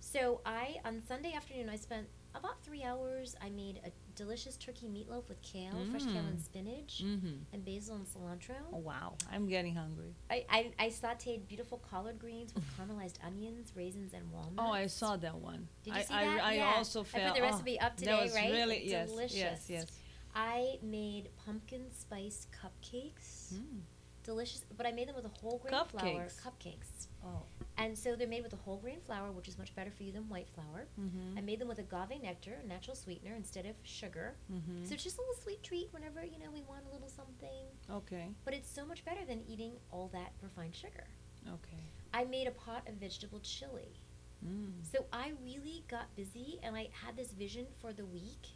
So 0.00 0.40
I 0.46 0.80
on 0.84 1.02
Sunday 1.06 1.32
afternoon 1.32 1.68
I 1.68 1.76
spent 1.76 2.08
about 2.34 2.62
three 2.62 2.84
hours. 2.84 3.34
I 3.40 3.50
made 3.50 3.80
a 3.84 3.90
delicious 4.18 4.56
turkey 4.56 4.86
meatloaf 4.88 5.28
with 5.28 5.40
kale, 5.42 5.70
fresh 5.90 6.02
kale 6.04 6.16
and 6.32 6.38
Mm. 6.38 6.44
spinach, 6.44 7.02
Mm-hmm. 7.04 7.36
and 7.52 7.64
basil 7.64 7.94
and 7.96 8.06
cilantro. 8.06 8.56
Oh 8.72 8.78
wow, 8.78 9.14
I'm 9.32 9.46
getting 9.46 9.74
hungry. 9.76 10.12
I, 10.28 10.44
I, 10.50 10.72
I 10.78 10.88
sauteed 10.88 11.46
beautiful 11.46 11.78
collard 11.78 12.18
greens 12.18 12.52
with 12.54 12.64
caramelized 12.76 13.14
onions, 13.24 13.72
raisins, 13.76 14.12
and 14.12 14.30
walnuts. 14.32 14.54
Oh, 14.58 14.72
I 14.72 14.86
saw 14.88 15.16
that 15.16 15.36
one. 15.36 15.68
Did 15.84 15.94
you 15.94 16.00
I, 16.00 16.02
see 16.02 16.14
I, 16.14 16.24
that? 16.24 16.44
I 16.44 16.54
Yeah. 16.56 16.74
also 16.76 17.00
I 17.00 17.04
put 17.04 17.34
the 17.34 17.40
oh, 17.40 17.42
recipe 17.42 17.80
up 17.80 17.96
today, 17.96 18.10
that 18.10 18.22
was 18.22 18.34
right? 18.34 18.50
Really, 18.52 18.88
yes, 18.88 19.08
Delicious. 19.08 19.36
yes, 19.36 19.66
yes. 19.70 19.86
I 20.34 20.78
made 20.82 21.30
pumpkin 21.46 21.84
spice 21.96 22.48
cupcakes. 22.52 23.54
Mm. 23.54 23.80
Delicious, 24.24 24.64
but 24.76 24.84
I 24.86 24.92
made 24.92 25.08
them 25.08 25.14
with 25.16 25.24
a 25.24 25.28
whole 25.40 25.58
grain 25.58 25.72
flour. 25.86 26.26
Cupcakes. 26.26 26.36
Cupcakes. 26.42 27.06
Oh. 27.24 27.42
And 27.78 27.96
so 27.96 28.16
they're 28.16 28.26
made 28.26 28.42
with 28.42 28.52
a 28.52 28.56
whole 28.56 28.76
grain 28.76 28.98
flour, 29.06 29.30
which 29.30 29.46
is 29.46 29.56
much 29.56 29.74
better 29.74 29.90
for 29.90 30.02
you 30.02 30.10
than 30.12 30.28
white 30.28 30.48
flour. 30.48 30.86
Mm-hmm. 31.00 31.38
I 31.38 31.40
made 31.40 31.60
them 31.60 31.68
with 31.68 31.78
agave 31.78 32.20
nectar, 32.20 32.58
a 32.62 32.66
natural 32.66 32.96
sweetener, 32.96 33.34
instead 33.36 33.66
of 33.66 33.76
sugar. 33.84 34.34
mm-hmm. 34.52 34.84
So 34.84 34.94
it's 34.94 35.04
just 35.04 35.16
a 35.18 35.20
little 35.20 35.40
sweet 35.42 35.62
treat 35.62 35.88
whenever, 35.92 36.24
you 36.24 36.38
know, 36.40 36.50
we 36.52 36.62
want 36.62 36.82
a 36.90 36.92
little 36.92 37.08
something. 37.08 37.66
okay. 37.90 38.26
But 38.44 38.54
it's 38.54 38.68
so 38.68 38.84
much 38.84 39.04
better 39.04 39.24
than 39.24 39.42
eating 39.48 39.72
all 39.92 40.10
that 40.12 40.32
refined 40.42 40.74
sugar. 40.74 41.06
Okay. 41.46 41.84
I 42.12 42.24
made 42.24 42.48
a 42.48 42.50
pot 42.50 42.82
of 42.88 42.94
vegetable 42.94 43.40
chili. 43.40 44.00
Mm. 44.44 44.72
So 44.82 45.06
I 45.12 45.32
really 45.42 45.84
got 45.88 46.14
busy 46.16 46.58
and 46.62 46.76
I 46.76 46.88
had 47.04 47.16
this 47.16 47.32
vision 47.32 47.66
for 47.80 47.92
the 47.92 48.06
week. 48.06 48.48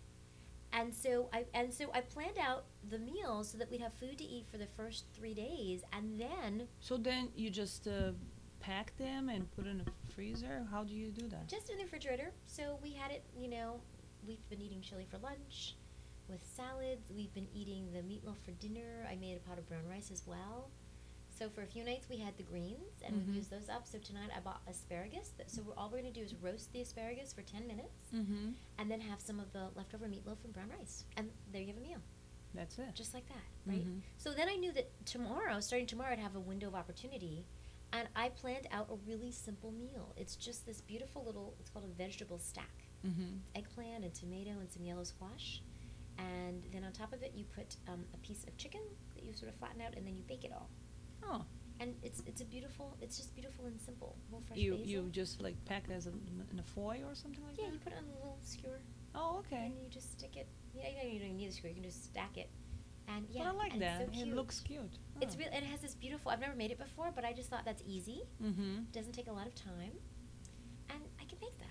And 0.72 0.92
so 0.94 1.28
I 1.32 1.44
and 1.52 1.72
so 1.72 1.90
I 1.92 2.00
planned 2.00 2.38
out 2.38 2.64
the 2.88 2.98
meals 2.98 3.50
so 3.50 3.58
that 3.58 3.70
we'd 3.70 3.82
have 3.82 3.92
food 3.92 4.16
to 4.18 4.24
eat 4.24 4.46
for 4.50 4.56
the 4.56 4.66
first 4.66 5.04
3 5.14 5.34
days 5.34 5.82
and 5.92 6.18
then 6.18 6.66
So 6.80 6.96
then 6.96 7.28
you 7.36 7.50
just 7.50 7.86
uh, 7.86 8.12
pack 8.62 8.96
them 8.96 9.28
and 9.28 9.50
put 9.50 9.66
in 9.66 9.80
a 9.80 10.12
freezer. 10.14 10.66
How 10.70 10.84
do 10.84 10.94
you 10.94 11.08
do 11.10 11.28
that? 11.28 11.48
just 11.48 11.68
in 11.70 11.76
the 11.78 11.84
refrigerator. 11.84 12.32
So 12.46 12.78
we 12.82 12.92
had 12.92 13.10
it, 13.10 13.24
you 13.36 13.48
know, 13.48 13.80
we've 14.26 14.48
been 14.48 14.60
eating 14.62 14.80
chili 14.80 15.06
for 15.10 15.18
lunch 15.18 15.74
with 16.28 16.40
salads. 16.46 17.10
We've 17.14 17.34
been 17.34 17.48
eating 17.52 17.88
the 17.92 18.00
meatloaf 18.00 18.36
for 18.44 18.52
dinner. 18.52 19.06
I 19.10 19.16
made 19.16 19.36
a 19.36 19.40
pot 19.48 19.58
of 19.58 19.68
brown 19.68 19.86
rice 19.90 20.10
as 20.12 20.22
well. 20.26 20.70
So 21.36 21.48
for 21.48 21.62
a 21.62 21.66
few 21.66 21.82
nights 21.82 22.08
we 22.08 22.18
had 22.18 22.36
the 22.36 22.42
greens 22.44 23.02
and 23.04 23.16
Mhm. 23.16 23.26
we 23.30 23.32
used 23.38 23.50
those 23.50 23.68
up. 23.68 23.86
So 23.86 23.98
tonight 23.98 24.30
I 24.36 24.40
bought 24.40 24.62
asparagus. 24.68 25.30
That, 25.38 25.50
so 25.50 25.62
we're, 25.62 25.74
all 25.74 25.86
we're 25.90 26.00
going 26.00 26.12
to 26.12 26.20
do 26.20 26.24
is 26.24 26.34
roast 26.36 26.72
the 26.72 26.82
asparagus 26.82 27.32
for 27.32 27.42
10 27.42 27.66
minutes 27.66 28.10
Mm-hmm. 28.14 28.50
and 28.78 28.90
then 28.90 29.00
have 29.00 29.20
some 29.20 29.40
of 29.40 29.52
the 29.52 29.68
leftover 29.74 30.06
meatloaf 30.06 30.44
and 30.44 30.52
brown 30.52 30.70
rice. 30.78 31.04
And 31.16 31.30
there 31.50 31.62
you 31.62 31.68
have 31.68 31.78
a 31.78 31.80
meal, 31.80 31.98
That's 32.54 32.78
it. 32.78 32.94
just 32.94 33.12
like 33.14 33.26
that, 33.28 33.42
right? 33.66 33.84
Mhm. 33.84 34.02
So 34.18 34.32
then 34.32 34.48
I 34.48 34.54
knew 34.56 34.72
that 34.72 34.90
tomorrow, 35.06 35.58
starting 35.60 35.86
tomorrow, 35.86 36.12
I'd 36.12 36.18
have 36.20 36.36
a 36.36 36.40
window 36.40 36.68
of 36.68 36.74
opportunity. 36.76 37.44
And 37.92 38.08
I 38.16 38.30
planned 38.30 38.66
out 38.72 38.88
a 38.90 38.96
really 39.06 39.30
simple 39.32 39.70
meal. 39.72 40.14
It's 40.16 40.34
just 40.36 40.64
this 40.64 40.80
beautiful 40.80 41.24
little, 41.26 41.54
it's 41.60 41.68
called 41.70 41.84
a 41.84 41.88
vegetable 42.02 42.38
stack 42.38 42.70
Mm-hmm. 43.06 43.38
eggplant 43.56 44.04
and 44.04 44.14
tomato 44.14 44.50
and 44.60 44.70
some 44.70 44.84
yellow 44.84 45.02
squash. 45.02 45.60
And 46.18 46.62
then 46.72 46.84
on 46.84 46.92
top 46.92 47.12
of 47.12 47.20
it, 47.24 47.32
you 47.34 47.44
put 47.44 47.74
um, 47.88 48.04
a 48.14 48.16
piece 48.18 48.44
of 48.44 48.56
chicken 48.56 48.80
that 49.16 49.24
you 49.24 49.32
sort 49.32 49.50
of 49.50 49.56
flatten 49.58 49.80
out 49.80 49.94
and 49.96 50.06
then 50.06 50.14
you 50.14 50.22
bake 50.28 50.44
it 50.44 50.52
all. 50.52 50.68
Oh, 51.24 51.44
And 51.80 51.96
it's 52.04 52.22
it's 52.26 52.40
a 52.42 52.44
beautiful, 52.44 52.96
it's 53.00 53.16
just 53.16 53.34
beautiful 53.34 53.66
and 53.66 53.80
simple. 53.80 54.14
Fresh 54.46 54.56
you 54.58 54.72
basil. 54.76 54.86
you 54.86 55.08
just 55.10 55.42
like 55.42 55.56
pack 55.64 55.84
it 55.88 55.92
as 55.92 56.06
a, 56.06 56.10
in 56.52 56.58
a 56.60 56.62
foil 56.62 57.02
or 57.08 57.14
something 57.16 57.42
like 57.44 57.58
yeah, 57.58 57.64
that. 57.66 57.72
you 57.72 57.78
put 57.80 57.92
it 57.92 57.98
on 57.98 58.04
a 58.04 58.14
little 58.14 58.38
skewer 58.44 58.78
Oh, 59.16 59.38
okay. 59.40 59.64
and 59.66 59.74
you 59.82 59.88
just 59.90 60.12
stick 60.12 60.36
it. 60.36 60.46
Yeah, 60.74 60.88
you 60.88 61.02
don't 61.02 61.10
even 61.12 61.36
need 61.36 61.48
a 61.48 61.52
skewer. 61.52 61.70
You 61.70 61.74
can 61.74 61.84
just 61.84 62.04
stack 62.04 62.36
it. 62.38 62.48
And 63.16 63.26
yeah, 63.30 63.44
but 63.44 63.54
I 63.54 63.58
like 63.58 63.72
and 63.72 63.82
that. 63.82 64.00
So 64.00 64.06
cute. 64.06 64.28
it 64.28 64.34
looks 64.34 64.60
cute. 64.60 64.98
It's 65.20 65.36
real. 65.36 65.48
It 65.52 65.64
has 65.64 65.80
this 65.80 65.94
beautiful. 65.94 66.30
I've 66.30 66.40
never 66.40 66.54
made 66.54 66.70
it 66.70 66.78
before, 66.78 67.10
but 67.14 67.24
I 67.24 67.32
just 67.32 67.48
thought 67.50 67.64
that's 67.64 67.82
easy. 67.86 68.22
Mm-hmm. 68.42 68.84
Doesn't 68.92 69.12
take 69.12 69.28
a 69.28 69.32
lot 69.32 69.46
of 69.46 69.54
time, 69.54 69.92
and 70.90 71.00
I 71.20 71.24
can 71.24 71.38
make 71.40 71.56
that. 71.58 71.66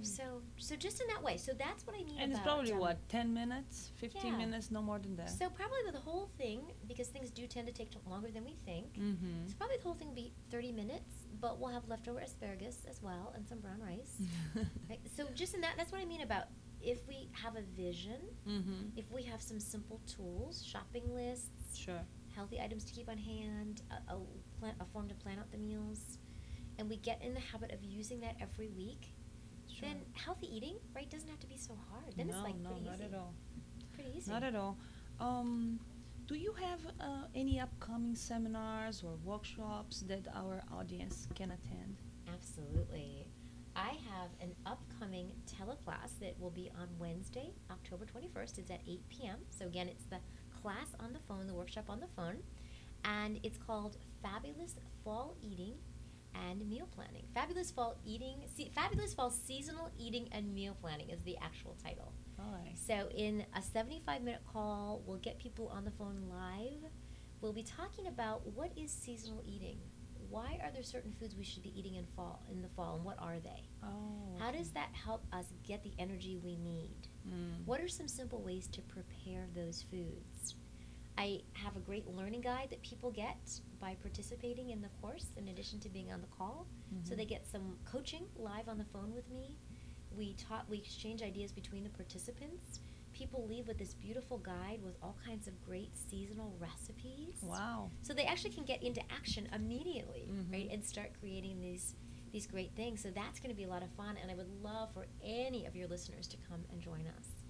Mm. 0.00 0.06
So 0.06 0.42
so 0.56 0.76
just 0.76 1.00
in 1.00 1.06
that 1.08 1.22
way. 1.22 1.36
So 1.36 1.52
that's 1.52 1.86
what 1.86 1.96
I 1.96 2.04
mean. 2.04 2.18
And 2.20 2.32
it's 2.32 2.40
probably 2.40 2.72
um, 2.72 2.78
what 2.78 3.08
ten 3.08 3.32
minutes, 3.32 3.90
fifteen 3.96 4.32
yeah. 4.32 4.38
minutes, 4.38 4.70
no 4.70 4.82
more 4.82 4.98
than 4.98 5.16
that. 5.16 5.30
So 5.30 5.50
probably 5.50 5.78
the 5.92 5.98
whole 5.98 6.30
thing, 6.38 6.60
because 6.86 7.08
things 7.08 7.30
do 7.30 7.46
tend 7.46 7.66
to 7.66 7.72
take 7.72 7.90
longer 8.08 8.30
than 8.30 8.44
we 8.44 8.56
think. 8.64 8.94
mm-hmm. 8.94 9.46
So 9.46 9.54
probably 9.58 9.76
the 9.76 9.84
whole 9.84 9.94
thing 9.94 10.08
will 10.08 10.14
be 10.14 10.32
30 10.50 10.72
minutes, 10.72 11.26
but 11.40 11.60
we'll 11.60 11.70
have 11.70 11.88
leftover 11.88 12.20
asparagus 12.20 12.78
as 12.88 13.02
well 13.02 13.32
and 13.34 13.46
some 13.46 13.58
brown 13.58 13.80
rice. 13.80 14.16
right? 14.88 15.00
So 15.16 15.26
just 15.34 15.54
in 15.54 15.60
that, 15.60 15.74
that's 15.76 15.92
what 15.92 16.00
I 16.00 16.04
mean 16.04 16.22
about 16.22 16.44
if 16.82 17.06
we 17.06 17.28
have 17.32 17.56
a 17.56 17.62
vision, 17.62 18.20
mm-hmm. 18.48 18.88
if 18.96 19.10
we 19.12 19.22
have 19.22 19.40
some 19.40 19.60
simple 19.60 20.00
tools, 20.06 20.64
shopping 20.64 21.14
lists, 21.14 21.76
Sure. 21.76 22.00
healthy 22.34 22.60
items 22.60 22.84
to 22.84 22.92
keep 22.92 23.08
on 23.08 23.18
hand, 23.18 23.82
a, 23.90 24.14
a, 24.14 24.18
plan, 24.58 24.74
a 24.80 24.84
form 24.86 25.08
to 25.08 25.14
plan 25.14 25.38
out 25.38 25.50
the 25.50 25.58
meals, 25.58 26.18
and 26.78 26.88
we 26.88 26.96
get 26.96 27.20
in 27.22 27.34
the 27.34 27.40
habit 27.40 27.72
of 27.72 27.82
using 27.82 28.20
that 28.20 28.36
every 28.40 28.68
week, 28.68 29.14
Sure. 29.66 29.88
then 29.88 30.02
healthy 30.12 30.54
eating, 30.54 30.76
right, 30.94 31.08
doesn't 31.10 31.28
have 31.28 31.40
to 31.40 31.46
be 31.46 31.56
so 31.56 31.76
hard. 31.90 32.12
Then 32.16 32.26
no, 32.28 32.34
it's 32.34 32.42
like 32.42 32.58
no, 32.58 32.70
pretty 32.70 32.84
not 32.84 32.94
easy. 32.96 33.04
at 33.04 33.14
all. 33.14 33.34
Pretty 33.94 34.10
easy. 34.16 34.30
Not 34.30 34.42
at 34.42 34.54
all. 34.54 34.76
Um, 35.20 35.78
do 36.26 36.34
you 36.34 36.52
have 36.52 36.80
uh, 37.00 37.26
any 37.34 37.60
upcoming 37.60 38.14
seminars 38.14 39.02
or 39.04 39.16
workshops 39.24 40.00
that 40.08 40.26
our 40.34 40.62
audience 40.72 41.26
can 41.34 41.50
attend? 41.50 41.96
Absolutely. 42.32 43.26
I 43.74 43.96
have 44.10 44.30
an 44.40 44.54
upcoming 44.66 45.32
teleclass 45.46 46.18
that 46.20 46.38
will 46.38 46.50
be 46.50 46.70
on 46.78 46.88
Wednesday, 46.98 47.52
October 47.70 48.04
21st. 48.04 48.58
It's 48.58 48.70
at 48.70 48.80
8 48.86 49.00
p.m. 49.08 49.38
So, 49.50 49.66
again, 49.66 49.88
it's 49.88 50.04
the 50.04 50.18
class 50.60 50.88
on 51.00 51.12
the 51.12 51.18
phone, 51.20 51.46
the 51.46 51.54
workshop 51.54 51.86
on 51.88 52.00
the 52.00 52.06
phone, 52.14 52.42
and 53.04 53.40
it's 53.42 53.58
called 53.58 53.96
Fabulous 54.22 54.76
Fall 55.04 55.36
Eating 55.42 55.74
and 56.34 56.68
Meal 56.68 56.88
Planning. 56.94 57.24
Fabulous 57.34 57.70
Fall 57.70 57.96
Eating, 58.04 58.40
se- 58.56 58.70
Fabulous 58.74 59.14
Fall 59.14 59.30
Seasonal 59.30 59.90
Eating 59.98 60.28
and 60.32 60.54
Meal 60.54 60.76
Planning 60.80 61.08
is 61.10 61.22
the 61.22 61.36
actual 61.38 61.76
title. 61.82 62.12
Right. 62.38 62.74
So, 62.74 63.08
in 63.14 63.44
a 63.56 63.62
75 63.62 64.22
minute 64.22 64.42
call, 64.52 65.02
we'll 65.06 65.18
get 65.18 65.38
people 65.38 65.68
on 65.68 65.84
the 65.84 65.90
phone 65.92 66.24
live. 66.30 66.90
We'll 67.40 67.52
be 67.52 67.64
talking 67.64 68.06
about 68.06 68.46
what 68.54 68.70
is 68.76 68.92
seasonal 68.92 69.42
eating. 69.46 69.78
Why 70.32 70.58
are 70.64 70.70
there 70.72 70.82
certain 70.82 71.12
foods 71.12 71.36
we 71.36 71.44
should 71.44 71.62
be 71.62 71.78
eating 71.78 71.96
in 71.96 72.06
fall 72.16 72.42
in 72.50 72.62
the 72.62 72.68
fall, 72.68 72.96
and 72.96 73.04
what 73.04 73.18
are 73.18 73.38
they? 73.38 73.68
Oh. 73.84 74.38
How 74.38 74.50
does 74.50 74.70
that 74.70 74.88
help 74.94 75.22
us 75.30 75.44
get 75.62 75.82
the 75.84 75.92
energy 75.98 76.38
we 76.42 76.56
need? 76.56 76.96
Mm. 77.28 77.66
What 77.66 77.82
are 77.82 77.88
some 77.88 78.08
simple 78.08 78.40
ways 78.40 78.66
to 78.68 78.80
prepare 78.80 79.44
those 79.54 79.82
foods? 79.90 80.54
I 81.18 81.42
have 81.52 81.76
a 81.76 81.80
great 81.80 82.08
learning 82.08 82.40
guide 82.40 82.68
that 82.70 82.80
people 82.82 83.10
get 83.10 83.60
by 83.78 83.94
participating 84.00 84.70
in 84.70 84.80
the 84.80 84.88
course 85.02 85.26
in 85.36 85.48
addition 85.48 85.78
to 85.80 85.90
being 85.90 86.10
on 86.10 86.22
the 86.22 86.26
call. 86.28 86.66
So 87.04 87.12
Mhm. 87.12 87.16
they 87.18 87.26
get 87.26 87.46
some 87.46 87.76
coaching 87.84 88.24
live 88.36 88.70
on 88.70 88.78
the 88.78 88.86
phone 88.86 89.12
with 89.12 89.28
me. 89.30 89.58
We 90.16 90.32
taught 90.34 90.66
we 90.70 90.78
exchange 90.78 91.20
ideas 91.22 91.52
between 91.52 91.84
the 91.84 91.90
participants. 91.90 92.80
People 93.22 93.46
leave 93.46 93.68
with 93.68 93.78
this 93.78 93.94
beautiful 93.94 94.38
guide 94.38 94.80
with 94.82 94.96
all 95.00 95.16
kinds 95.24 95.46
of 95.46 95.54
great 95.64 95.96
seasonal 95.96 96.56
recipes. 96.58 97.36
Wow. 97.40 97.88
So 98.02 98.12
they 98.14 98.24
actually 98.24 98.50
can 98.50 98.64
get 98.64 98.82
into 98.82 99.00
action 99.12 99.48
immediately, 99.54 100.26
Mhm. 100.28 100.50
right, 100.50 100.68
and 100.72 100.84
start 100.84 101.12
creating 101.20 101.60
these 101.60 101.94
these 102.32 102.46
great 102.48 102.74
things. 102.74 103.00
So 103.02 103.10
that's 103.10 103.38
going 103.38 103.50
to 103.50 103.54
be 103.54 103.62
a 103.64 103.68
lot 103.68 103.82
of 103.84 103.90
fun, 103.92 104.16
and 104.16 104.28
I 104.30 104.34
would 104.34 104.48
love 104.62 104.92
for 104.94 105.06
any 105.22 105.66
of 105.66 105.76
your 105.76 105.86
listeners 105.86 106.26
to 106.28 106.36
come 106.48 106.64
and 106.70 106.80
join 106.80 107.06
us. 107.06 107.41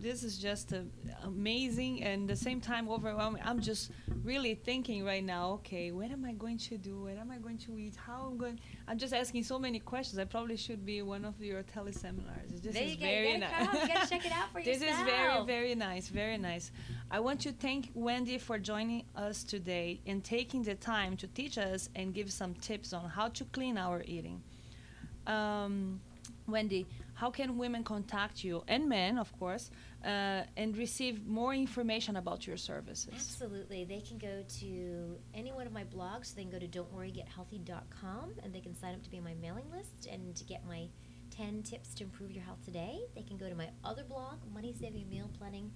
This 0.00 0.22
is 0.22 0.38
just 0.38 0.72
uh, 0.72 0.78
amazing 1.24 2.02
and 2.02 2.28
the 2.28 2.36
same 2.36 2.60
time 2.60 2.88
overwhelming. 2.88 3.42
I'm 3.44 3.60
just 3.60 3.90
really 4.24 4.54
thinking 4.54 5.04
right 5.04 5.22
now, 5.22 5.52
okay, 5.58 5.90
what 5.92 6.10
am 6.10 6.24
I 6.24 6.32
going 6.32 6.58
to 6.58 6.78
do? 6.78 7.02
What 7.02 7.18
am 7.18 7.30
I 7.30 7.36
going 7.36 7.58
to 7.58 7.76
eat? 7.76 7.96
How 7.96 8.28
I'm 8.30 8.38
going 8.38 8.58
I'm 8.88 8.98
just 8.98 9.12
asking 9.12 9.44
so 9.44 9.58
many 9.58 9.78
questions. 9.78 10.18
I 10.18 10.24
probably 10.24 10.56
should 10.56 10.86
be 10.86 11.02
one 11.02 11.24
of 11.24 11.40
your 11.40 11.62
teleseminars. 11.62 12.62
This 12.62 12.74
there 12.74 12.84
is 12.84 12.96
very 12.96 13.38
nice. 13.38 13.50
You 13.60 13.88
gotta 13.88 14.08
check 14.08 14.24
it 14.24 14.32
out 14.32 14.48
for 14.52 14.62
this 14.62 14.80
yourself. 14.80 15.00
is 15.00 15.06
very 15.06 15.44
very 15.44 15.74
nice 15.74 16.08
very 16.08 16.38
nice 16.38 16.70
i 17.10 17.18
want 17.20 17.40
to 17.40 17.52
thank 17.52 17.90
wendy 17.94 18.38
for 18.38 18.58
joining 18.58 19.04
us 19.16 19.42
today 19.42 20.00
and 20.06 20.22
taking 20.24 20.62
the 20.62 20.74
time 20.74 21.16
to 21.16 21.26
teach 21.28 21.58
us 21.58 21.88
and 21.94 22.14
give 22.14 22.30
some 22.32 22.54
tips 22.54 22.92
on 22.92 23.08
how 23.08 23.28
to 23.28 23.44
clean 23.46 23.76
our 23.78 24.02
eating 24.06 24.42
um, 25.26 26.00
wendy 26.46 26.86
how 27.14 27.30
can 27.30 27.56
women 27.58 27.82
contact 27.84 28.42
you 28.44 28.62
and 28.68 28.88
men 28.88 29.18
of 29.18 29.32
course 29.38 29.70
uh, 30.04 30.42
and 30.56 30.76
receive 30.76 31.26
more 31.26 31.54
information 31.54 32.16
about 32.16 32.46
your 32.46 32.56
services 32.56 33.12
Absolutely. 33.14 33.84
They 33.84 34.00
can 34.00 34.18
go 34.18 34.42
to 34.60 35.16
any 35.34 35.52
one 35.52 35.66
of 35.66 35.72
my 35.72 35.84
blogs. 35.84 36.34
They 36.34 36.42
can 36.42 36.50
go 36.50 36.58
to 36.58 36.66
don'tworrygethealthy.com 36.66 38.30
and 38.42 38.54
they 38.54 38.60
can 38.60 38.74
sign 38.74 38.94
up 38.94 39.02
to 39.02 39.10
be 39.10 39.18
on 39.18 39.24
my 39.24 39.34
mailing 39.34 39.70
list 39.70 40.06
and 40.10 40.34
to 40.36 40.44
get 40.44 40.64
my 40.66 40.88
10 41.36 41.62
tips 41.62 41.94
to 41.94 42.04
improve 42.04 42.30
your 42.30 42.42
health 42.44 42.64
today. 42.64 43.00
They 43.14 43.22
can 43.22 43.36
go 43.36 43.48
to 43.48 43.54
my 43.54 43.68
other 43.84 44.04
blog, 44.04 44.38
Money 44.52 44.74
Saving 44.78 45.08
Meal 45.08 45.30
Planning, 45.38 45.70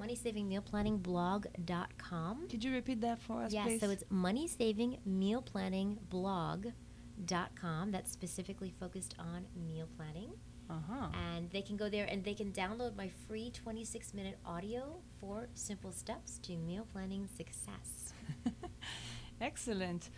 moneysavingmealplanningblog.com. 0.00 2.48
could 2.48 2.64
you 2.64 2.72
repeat 2.72 3.00
that 3.00 3.20
for 3.20 3.42
us 3.42 3.52
Yes, 3.52 3.66
please 3.66 3.80
so 3.80 3.90
it's 3.90 4.04
moneysavingmealplanningblog.com. 7.18 7.90
That's 7.90 8.10
specifically 8.12 8.72
focused 8.78 9.14
on 9.18 9.46
meal 9.66 9.88
planning. 9.96 10.32
uh-huh 10.70 11.08
And 11.34 11.50
they 11.50 11.62
can 11.62 11.76
go 11.76 11.88
there 11.88 12.06
and 12.06 12.24
they 12.24 12.34
can 12.34 12.52
download 12.52 12.96
my 12.96 13.10
free 13.26 13.50
26 13.50 14.14
minute 14.14 14.38
audio 14.44 14.96
for 15.20 15.48
simple 15.54 15.92
steps 15.92 16.38
to 16.38 16.56
meal 16.56 16.86
planning 16.92 17.28
success. 17.36 18.12
Excellent. 19.40 20.10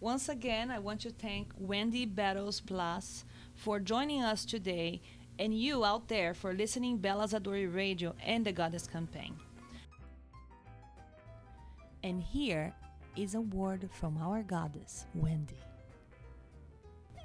Once 0.00 0.28
again, 0.28 0.70
I 0.70 0.80
want 0.80 1.00
to 1.02 1.10
thank 1.10 1.52
Wendy 1.56 2.06
Battles 2.06 2.60
Plus 2.60 3.24
for 3.54 3.78
joining 3.78 4.22
us 4.22 4.44
today 4.44 5.00
and 5.38 5.54
you 5.54 5.84
out 5.84 6.08
there 6.08 6.34
for 6.34 6.52
listening 6.52 6.98
Bella 6.98 7.28
Zadori 7.28 7.72
Radio 7.72 8.14
and 8.24 8.44
the 8.44 8.52
Goddess 8.52 8.86
Campaign. 8.86 9.36
And 12.02 12.20
here 12.20 12.74
is 13.16 13.36
a 13.36 13.40
word 13.40 13.88
from 13.92 14.18
our 14.20 14.42
goddess, 14.42 15.06
Wendy. 15.14 15.54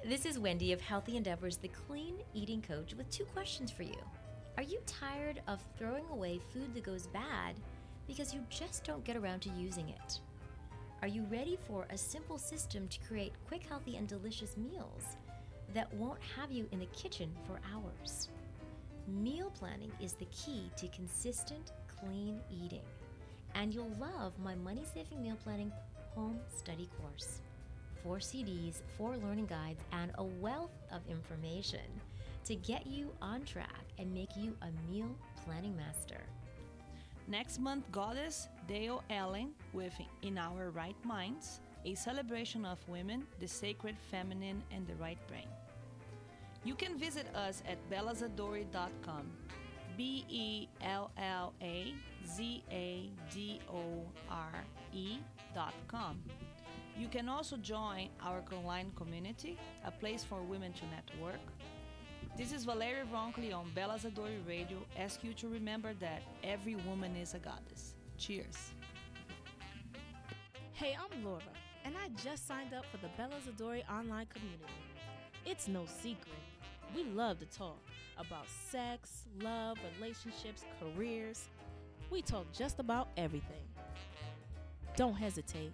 This 0.05 0.25
is 0.25 0.37
Wendy 0.37 0.73
of 0.73 0.79
Healthy 0.79 1.17
Endeavors, 1.17 1.57
the 1.57 1.69
clean 1.69 2.17
eating 2.33 2.61
coach, 2.61 2.93
with 2.93 3.09
two 3.09 3.25
questions 3.25 3.71
for 3.71 3.81
you. 3.81 3.97
Are 4.55 4.63
you 4.63 4.79
tired 4.85 5.41
of 5.47 5.59
throwing 5.77 6.05
away 6.11 6.39
food 6.53 6.73
that 6.75 6.83
goes 6.83 7.07
bad 7.07 7.55
because 8.07 8.31
you 8.31 8.41
just 8.49 8.83
don't 8.85 9.03
get 9.03 9.17
around 9.17 9.41
to 9.41 9.49
using 9.49 9.89
it? 9.89 10.19
Are 11.01 11.07
you 11.07 11.23
ready 11.31 11.57
for 11.67 11.87
a 11.89 11.97
simple 11.97 12.37
system 12.37 12.87
to 12.87 12.99
create 13.07 13.33
quick, 13.47 13.63
healthy, 13.67 13.97
and 13.97 14.07
delicious 14.07 14.55
meals 14.55 15.17
that 15.73 15.91
won't 15.95 16.21
have 16.37 16.51
you 16.51 16.69
in 16.71 16.79
the 16.79 16.85
kitchen 16.87 17.35
for 17.45 17.59
hours? 17.73 18.29
Meal 19.07 19.51
planning 19.59 19.91
is 19.99 20.13
the 20.13 20.25
key 20.25 20.69
to 20.77 20.87
consistent, 20.89 21.71
clean 21.99 22.39
eating, 22.63 22.85
and 23.55 23.73
you'll 23.73 23.95
love 23.99 24.37
my 24.39 24.53
money 24.55 24.85
saving 24.93 25.23
meal 25.23 25.37
planning 25.43 25.71
home 26.13 26.39
study 26.55 26.87
course 27.01 27.41
four 28.03 28.17
CDs, 28.17 28.81
four 28.97 29.17
learning 29.17 29.47
guides, 29.47 29.83
and 29.91 30.11
a 30.17 30.23
wealth 30.23 30.75
of 30.91 31.01
information 31.09 31.87
to 32.45 32.55
get 32.55 32.87
you 32.87 33.11
on 33.21 33.43
track 33.43 33.83
and 33.97 34.13
make 34.13 34.35
you 34.37 34.55
a 34.61 34.91
meal 34.91 35.09
planning 35.43 35.75
master. 35.75 36.21
Next 37.27 37.59
month, 37.59 37.91
Goddess 37.91 38.47
Deo 38.67 39.03
Ellen 39.09 39.51
with 39.73 39.93
In 40.21 40.37
Our 40.37 40.69
Right 40.69 40.95
Minds, 41.03 41.59
a 41.85 41.93
celebration 41.95 42.65
of 42.65 42.79
women, 42.87 43.27
the 43.39 43.47
sacred 43.47 43.97
feminine, 44.11 44.63
and 44.71 44.87
the 44.87 44.95
right 44.95 45.19
brain. 45.27 45.47
You 46.63 46.75
can 46.75 46.97
visit 46.97 47.27
us 47.35 47.63
at 47.67 47.77
bellazadori.com. 47.89 49.31
B 49.97 50.25
E 50.29 50.67
L 50.81 51.11
L 51.17 51.53
A 51.61 51.93
Z 52.25 52.63
A 52.71 53.09
D 53.33 53.59
O 53.73 54.05
R 54.29 54.63
E 54.93 55.17
B 55.17 55.19
L 55.19 55.23
L 55.23 55.23
A 55.23 55.23
Z 55.23 55.33
A 55.33 55.43
D 55.43 55.59
O 55.73 55.83
R 55.89 56.05
E.com. 56.13 56.23
You 56.97 57.07
can 57.07 57.29
also 57.29 57.57
join 57.57 58.09
our 58.23 58.43
online 58.51 58.91
community, 58.95 59.55
a 59.85 59.91
place 59.91 60.23
for 60.23 60.41
women 60.41 60.73
to 60.73 60.85
network. 60.87 61.39
This 62.35 62.51
is 62.51 62.65
Valeria 62.65 63.05
Roncoli 63.13 63.53
on 63.53 63.69
Bella 63.75 63.99
Zadori 63.99 64.39
Radio. 64.47 64.79
Ask 64.97 65.23
you 65.23 65.33
to 65.33 65.47
remember 65.47 65.93
that 65.99 66.23
every 66.43 66.73
woman 66.87 67.15
is 67.15 67.35
a 67.35 67.37
goddess. 67.37 67.93
Cheers. 68.17 68.71
Hey, 70.73 70.97
I'm 70.99 71.23
Laura, 71.23 71.41
and 71.85 71.93
I 71.95 72.09
just 72.23 72.47
signed 72.47 72.73
up 72.73 72.85
for 72.91 72.97
the 72.97 73.09
Bella 73.15 73.35
Zadori 73.47 73.83
online 73.91 74.25
community. 74.33 74.65
It's 75.45 75.67
no 75.67 75.85
secret. 75.85 76.41
We 76.95 77.03
love 77.03 77.37
to 77.39 77.45
talk 77.45 77.77
about 78.17 78.47
sex, 78.71 79.25
love, 79.43 79.77
relationships, 79.99 80.65
careers. 80.79 81.47
We 82.09 82.23
talk 82.23 82.51
just 82.51 82.79
about 82.79 83.09
everything. 83.17 83.67
Don't 84.95 85.15
hesitate. 85.15 85.73